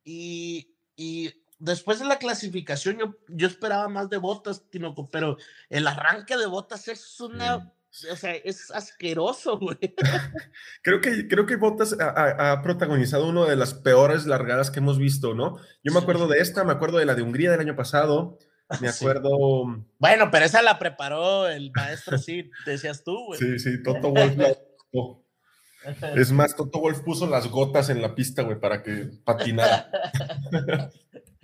[0.04, 5.36] Y, y después de la clasificación, yo, yo esperaba más de botas, Tinoco, pero
[5.68, 7.72] el arranque de botas es una.
[8.12, 9.76] O sea, es asqueroso, güey.
[10.82, 15.34] creo que, creo que Bottas ha, protagonizado una de las peores largadas que hemos visto,
[15.34, 15.56] ¿no?
[15.82, 18.38] Yo me acuerdo de esta, me acuerdo de la de Hungría del año pasado,
[18.80, 19.84] me acuerdo.
[19.98, 23.38] Bueno, pero esa la preparó el maestro, sí, decías tú, güey.
[23.38, 24.36] Sí, sí, Toto Wolf.
[26.16, 29.90] es más, Toto Wolf puso las gotas en la pista, güey, para que patinara.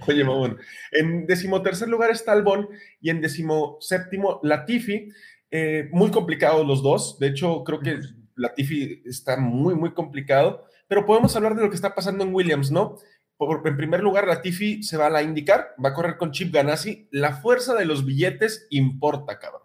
[0.07, 0.59] Oye, mamón.
[0.93, 2.69] En decimotercer lugar está Albon
[3.01, 5.09] y en decimoséptimo Latifi.
[5.51, 7.19] Eh, muy complicados los dos.
[7.19, 7.99] De hecho, creo que
[8.35, 10.67] Latifi está muy, muy complicado.
[10.89, 12.99] Pero podemos hablar de lo que está pasando en Williams, ¿no?
[13.39, 17.09] En primer lugar, Latifi se va a la indicar, va a correr con Chip Ganassi.
[17.11, 19.63] La fuerza de los billetes importa, cabrón.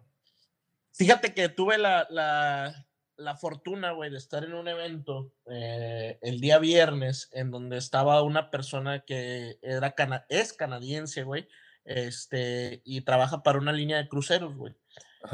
[0.93, 6.59] Fíjate que tuve la, la, fortuna, güey, de estar en un evento eh, el día
[6.59, 9.95] viernes en donde estaba una persona que era
[10.28, 11.47] es canadiense, güey,
[11.86, 14.76] este, y trabaja para una línea de cruceros, güey.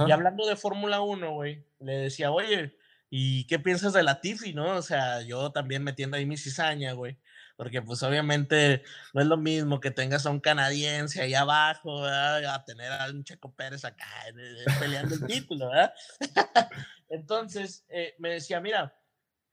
[0.06, 2.78] Y hablando de Fórmula 1, güey, le decía, oye,
[3.10, 4.76] ¿y qué piensas de la Tiffy, no?
[4.76, 7.18] O sea, yo también metiendo ahí mi cizaña, güey.
[7.58, 8.84] Porque pues obviamente
[9.14, 12.46] no es lo mismo que tengas a un canadiense ahí abajo, ¿verdad?
[12.54, 15.94] a tener a un Checo Pérez acá eh, eh, peleando el título, ¿verdad?
[17.10, 18.96] Entonces, eh, me decía, mira,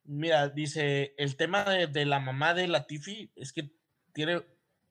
[0.05, 3.71] mira, dice, el tema de, de la mamá de la Tiffy es que
[4.13, 4.45] tiene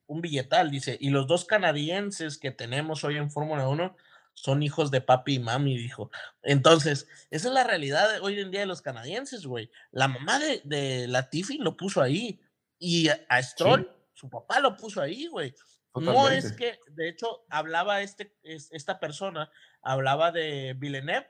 [0.08, 3.96] un billetal, dice, y los dos canadienses que tenemos hoy en Fórmula 1
[4.34, 6.10] son hijos de papi y mami, dijo.
[6.42, 9.70] Entonces, esa es la realidad de hoy en día de los canadienses, güey.
[9.92, 12.40] La mamá de, de Latifi lo puso ahí
[12.84, 15.56] y a Stroll, su papá lo puso ahí, güey.
[15.96, 19.50] No es que, de hecho, hablaba este, esta persona,
[19.82, 21.30] hablaba de Villeneuve,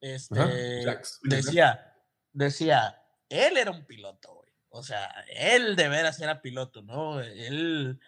[0.00, 0.40] este,
[1.24, 1.94] decía,
[2.32, 4.50] decía, él era un piloto, güey.
[4.70, 7.20] O sea, él de veras era piloto, ¿no?
[7.20, 8.00] Él,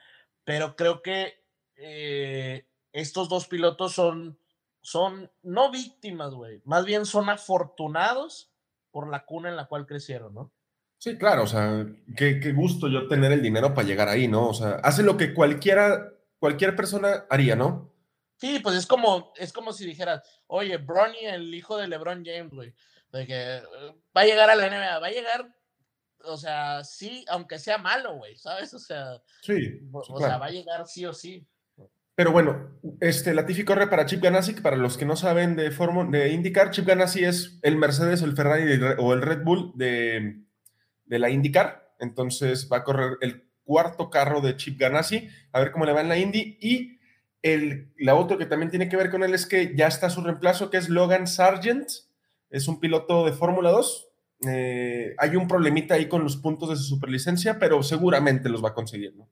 [0.45, 1.45] pero creo que
[1.77, 4.39] eh, estos dos pilotos son,
[4.81, 8.51] son no víctimas, güey, más bien son afortunados
[8.91, 10.53] por la cuna en la cual crecieron, ¿no?
[11.01, 14.49] Sí, claro, o sea, qué, gusto yo tener el dinero para llegar ahí, ¿no?
[14.49, 17.91] O sea, hace lo que cualquiera, cualquier persona haría, ¿no?
[18.37, 22.53] Sí, pues es como, es como si dijeras, oye, Bronny, el hijo de LeBron James,
[22.53, 22.75] güey,
[23.13, 23.63] de que eh,
[24.15, 25.49] va a llegar a la NBA, va a llegar,
[26.23, 28.75] o sea, sí, aunque sea malo, güey, ¿sabes?
[28.75, 31.49] O sea, sí, o, sea, va a llegar sí o sí.
[32.15, 35.71] Pero bueno, este Latifi corre para Chip Ganassi, que para los que no saben de,
[35.71, 40.45] de indicar, Chip Ganassi es el Mercedes el Ferrari o el Red Bull de,
[41.11, 41.93] de la IndyCar.
[41.99, 46.01] Entonces va a correr el cuarto carro de Chip Ganassi, a ver cómo le va
[46.01, 46.57] en la Indy.
[46.61, 46.99] Y
[47.43, 50.23] el, la otra que también tiene que ver con él es que ya está su
[50.23, 51.91] reemplazo, que es Logan Sargent.
[52.49, 54.09] Es un piloto de Fórmula 2.
[54.49, 58.71] Eh, hay un problemita ahí con los puntos de su superlicencia, pero seguramente los va
[58.71, 59.29] a conseguir, ¿no?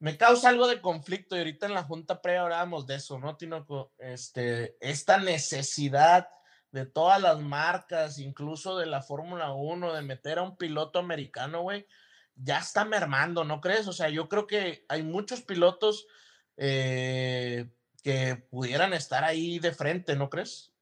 [0.00, 3.36] me causa algo de conflicto y ahorita en la junta pre hablábamos de eso, ¿no,
[3.36, 3.92] Tinoco?
[3.98, 6.26] Este, esta necesidad
[6.72, 11.62] de todas las marcas, incluso de la Fórmula 1, de meter a un piloto americano,
[11.62, 11.86] güey,
[12.36, 13.86] ya está mermando, ¿no crees?
[13.88, 16.06] O sea, yo creo que hay muchos pilotos
[16.56, 17.66] eh,
[18.02, 20.72] que pudieran estar ahí de frente, ¿no crees?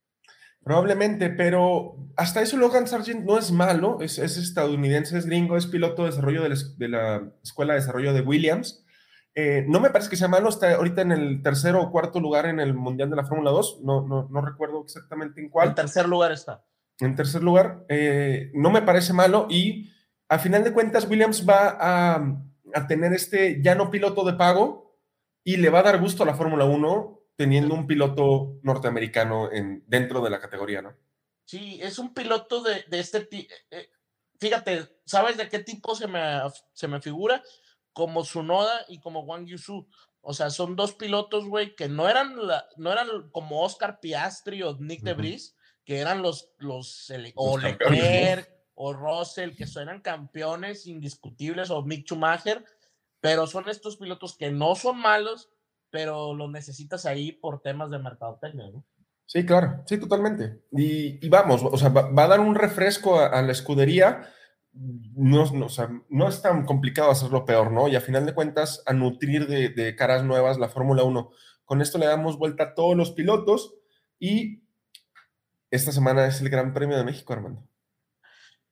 [0.62, 6.03] Probablemente, pero hasta eso Logan Sargent no es malo, es, estadounidense, es gringo, es piloto
[6.03, 8.84] de desarrollo de la, de la Escuela de Desarrollo de Williams
[9.35, 12.47] eh, no me parece que sea malo, está ahorita en el tercero o cuarto lugar
[12.47, 15.68] en el Mundial de la Fórmula 2, no, no, recuerdo exactamente en cuál.
[15.68, 16.64] En tercer lugar está.
[17.01, 19.93] En tercer lugar, eh, no me parece malo y
[20.29, 24.99] a final de cuentas Williams va a, tener este ya no piloto de pago
[25.45, 29.85] y le va a dar gusto a la Fórmula 1 teniendo un piloto norteamericano en,
[29.87, 30.97] dentro de la categoría, ¿no?
[31.45, 33.55] Sí, es un piloto de, este tipo.
[33.70, 33.89] Eh,
[34.39, 36.41] fíjate, ¿sabes de qué tipo se me,
[36.74, 37.43] se me figura?
[37.99, 39.88] Como Sunoda y como Wang Yusu.
[40.20, 42.36] O sea, son dos pilotos, güey, que no eran,
[42.76, 48.49] no eran como Oscar Piastri o Nick de Vries, que eran los, los, o Leclerc
[48.76, 52.64] o Russell, que eran campeones indiscutibles, o Mick Schumacher,
[53.20, 55.51] pero son estos pilotos que no son malos,
[55.90, 58.84] pero los necesitas ahí por temas de mercadotecnia, ¿no?
[59.26, 60.62] Sí, claro, sí, totalmente.
[60.70, 64.32] Y, vamos, o sea, va, a dar un refresco a la escudería
[64.79, 65.68] no,
[66.09, 67.89] no, es tan complicado hacerlo peor, ¿no?
[67.89, 71.31] Y a final de cuentas, a nutrir de, caras nuevas la Fórmula 1.
[71.64, 73.74] Con esto le damos vuelta a todos los pilotos
[74.18, 74.62] y
[75.70, 77.66] esta semana es el Gran Premio de México, Armando.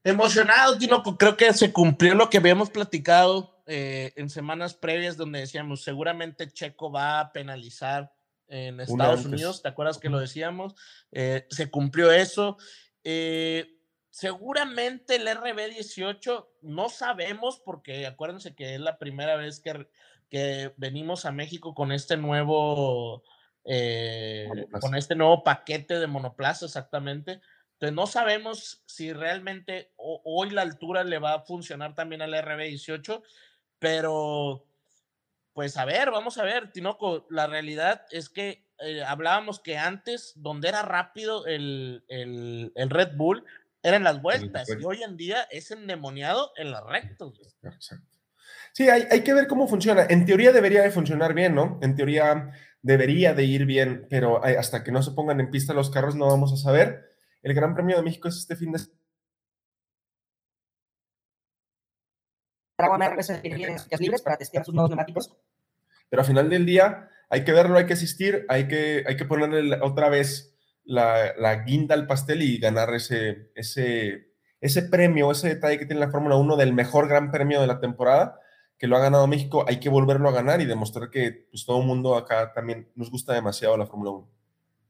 [0.05, 5.41] Emocionado, Tino, creo que se cumplió lo que habíamos platicado eh, en semanas previas donde
[5.41, 8.15] decíamos, seguramente Checo va a penalizar
[8.47, 10.77] en Estados Unidos, ¿te acuerdas que lo decíamos?
[11.11, 12.57] Eh, se cumplió eso.
[13.03, 13.76] Eh,
[14.17, 19.91] seguramente el RB18, no sabemos, porque acuérdense que es la primera vez que,
[20.31, 23.23] que venimos a México con este nuevo,
[23.65, 24.49] eh,
[24.81, 27.43] con este nuevo paquete de monoplaza exactamente.
[27.75, 33.23] Entonces no sabemos si realmente hoy la altura le va a funcionar también al RB18,
[33.79, 34.65] pero
[35.53, 40.33] pues a ver, vamos a ver, Tinoco, la realidad es que eh, hablábamos que antes,
[40.37, 43.45] donde era rápido el, el, el Red Bull,
[43.89, 47.41] eran las vueltas, y hoy en día es endemoniado en las rectos.
[47.63, 48.19] Exacto.
[48.73, 50.07] Sí, hay, hay, que ver cómo funciona.
[50.09, 51.79] En teoría debería de funcionar bien, ¿no?
[51.83, 52.51] En teoría
[52.83, 56.27] debería de ir bien, pero hasta que no se pongan en pista los carros no
[56.27, 57.17] vamos a saber.
[57.43, 58.81] El Gran Premio de México es este fin de
[63.99, 65.33] libres para testear sus nuevos neumáticos.
[66.09, 69.25] Pero al final del día hay que verlo, hay que asistir, hay que, hay que
[69.25, 70.56] ponerle otra vez
[70.87, 76.01] la, la, guinda al pastel y ganar ese, ese, ese premio, ese detalle que tiene
[76.01, 78.41] la Fórmula 1 del mejor gran premio de la temporada,
[78.79, 81.81] que lo ha ganado México, hay que volverlo a ganar y demostrar que pues, todo
[81.81, 84.37] el mundo acá también nos gusta demasiado la Fórmula 1.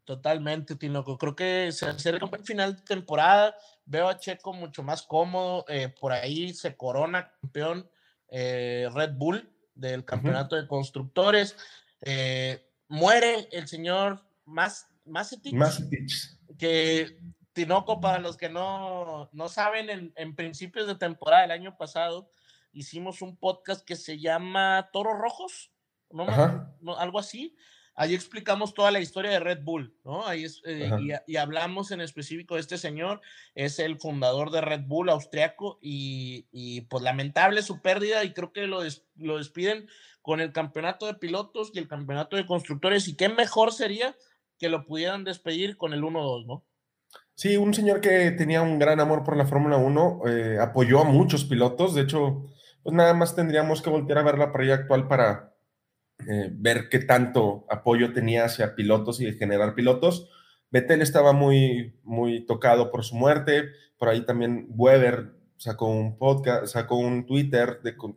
[0.05, 1.19] Totalmente, Tinoco.
[1.19, 3.57] Creo que se acerca el final de temporada.
[3.85, 5.65] Veo a Checo mucho más cómodo.
[5.69, 7.91] Eh, por ahí se corona campeón
[8.29, 11.57] eh, Red Bull del campeonato de constructores.
[12.03, 14.23] Eh, muere el señor
[15.07, 15.37] Mas
[16.59, 17.19] Que
[17.53, 22.31] Tinoco, para los que no, no saben, en, en, principios de temporada del año pasado
[22.77, 25.73] hicimos un podcast que se llama Toros Rojos,
[26.11, 26.27] ¿no?
[26.99, 27.57] algo así.
[27.99, 30.27] Ahí explicamos toda la historia de Red Bull, ¿no?
[30.27, 30.91] Ahí eh,
[31.27, 33.23] y, hablamos en específico de este señor,
[33.55, 38.53] es el fundador de Red Bull austriaco y, y pues lamentable su pérdida y creo
[38.53, 38.83] que lo,
[39.17, 39.89] lo despiden
[40.21, 43.09] con el campeonato de pilotos y el campeonato de constructores.
[43.09, 44.15] Y qué mejor sería
[44.59, 46.65] que lo pudieran despedir con el 1-2, ¿no?
[47.35, 51.05] Sí, un señor que tenía un gran amor por la Fórmula 1, eh, apoyó a
[51.05, 52.47] muchos pilotos, de hecho,
[52.83, 55.57] pues nada más tendríamos que voltear a ver la parrilla actual para,
[56.21, 60.31] eh, ver qué tanto apoyo tenía hacia pilotos y generar pilotos.
[60.71, 66.67] Vettel estaba muy, muy tocado por su muerte, por ahí también Weber sacó un podcast,
[66.73, 68.17] sacó un Twitter de, con,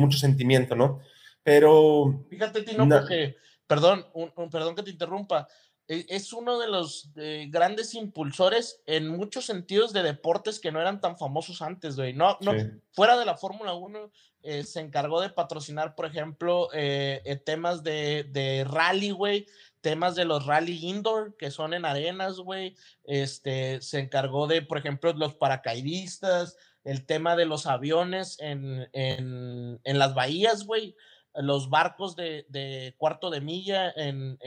[0.00, 1.00] mucho sentimiento, ¿no?
[1.42, 2.26] Pero...
[2.28, 3.36] Fíjate, Tino, porque,
[3.72, 4.06] perdón,
[4.50, 5.48] perdón que te interrumpa,
[5.88, 10.80] e, es uno de los eh, grandes impulsores en muchos sentidos de deportes que no
[10.80, 12.12] eran tan famosos antes, güey.
[12.12, 12.52] No, no,
[12.92, 14.10] fuera de la Fórmula 1,
[14.42, 19.46] eh, se encargó de patrocinar, por ejemplo, eh, temas de, de rally, güey,
[19.80, 22.76] temas de los rally indoor, que son en arenas, güey.
[23.04, 29.80] Este, se encargó de, por ejemplo, los paracaidistas, el tema de los aviones en, en,
[29.82, 30.94] en las bahías, güey
[31.34, 34.38] los barcos de, cuarto de milla en,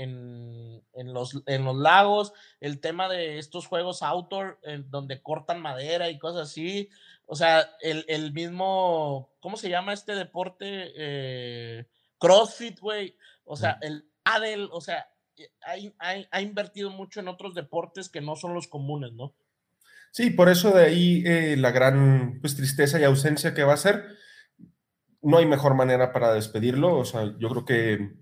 [0.94, 6.20] los, en los lagos, el tema de estos juegos outdoor en donde cortan madera y
[6.20, 6.90] cosas así.
[7.26, 10.92] O sea, el, mismo, ¿cómo se llama este deporte?
[10.96, 11.86] Eh,
[12.20, 13.16] CrossFit, güey.
[13.44, 15.08] O sea, el Adel, o sea,
[16.32, 19.34] ha, invertido mucho en otros deportes que no son los comunes, ¿no?
[20.12, 23.78] Sí, por eso de ahí eh, la gran pues, tristeza y ausencia que va a
[23.78, 24.16] ser
[25.26, 26.98] no hay mejor manera para despedirlo.
[26.98, 28.14] O sea, yo creo que,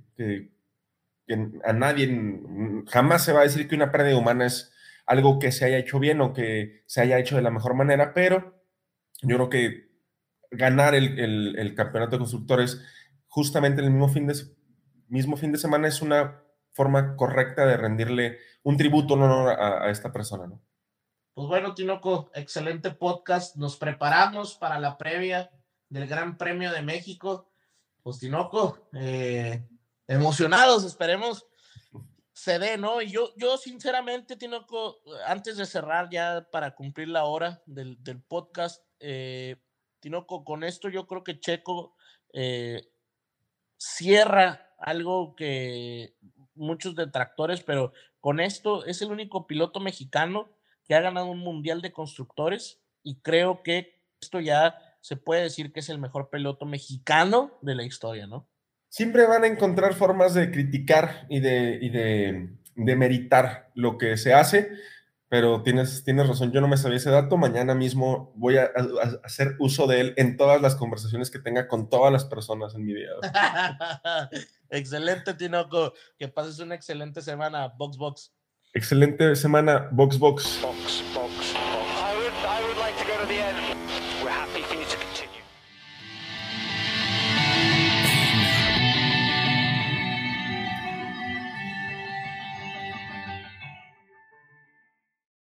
[1.64, 2.42] a nadie
[2.88, 4.74] jamás se va a decir que una pérdida humana es
[5.06, 8.14] algo que se haya hecho bien o que se haya hecho de la mejor manera,
[8.14, 8.62] pero
[9.22, 9.90] yo creo que
[10.52, 12.82] ganar el, campeonato de constructores
[13.28, 14.28] justamente en el mismo fin,
[15.52, 16.42] de, semana es una
[16.72, 20.54] forma correcta de rendirle un tributo a, a esta persona.
[21.34, 23.58] Pues bueno, Tinoco, excelente podcast.
[23.58, 25.50] Nos preparamos para la previa
[25.94, 27.50] del Gran Premio de México.
[28.02, 29.64] Pues Tinoco, eh,
[30.08, 31.46] emocionados, esperemos
[32.34, 33.02] se dé, ¿no?
[33.02, 38.84] Y yo, yo sinceramente, Tinoco, antes de cerrar ya para cumplir la hora del, podcast,
[39.00, 39.56] eh,
[40.00, 41.96] Tinoco, con esto yo creo que Checo
[42.34, 42.90] eh,
[43.78, 46.16] cierra algo que
[46.56, 50.50] muchos detractores, pero con esto es el único piloto mexicano
[50.86, 55.74] que ha ganado un mundial de constructores y creo que esto ya se puede decir
[55.74, 58.48] que es el mejor piloto mexicano de la historia, ¿no?
[58.88, 64.34] Siempre van a encontrar formas de criticar y de, y de, meritar lo que se
[64.34, 64.72] hace,
[65.28, 68.72] pero tienes, tienes razón, yo no me sabía ese dato, mañana mismo voy a,
[69.26, 72.86] hacer uso de él en todas las conversaciones que tenga con todas las personas en
[72.86, 73.12] mi vida.
[74.70, 78.34] excelente, Tinoco, que pases una excelente semana, Box Box.
[78.74, 80.62] Excelente semana, Box Box.
[80.62, 81.23] box, box.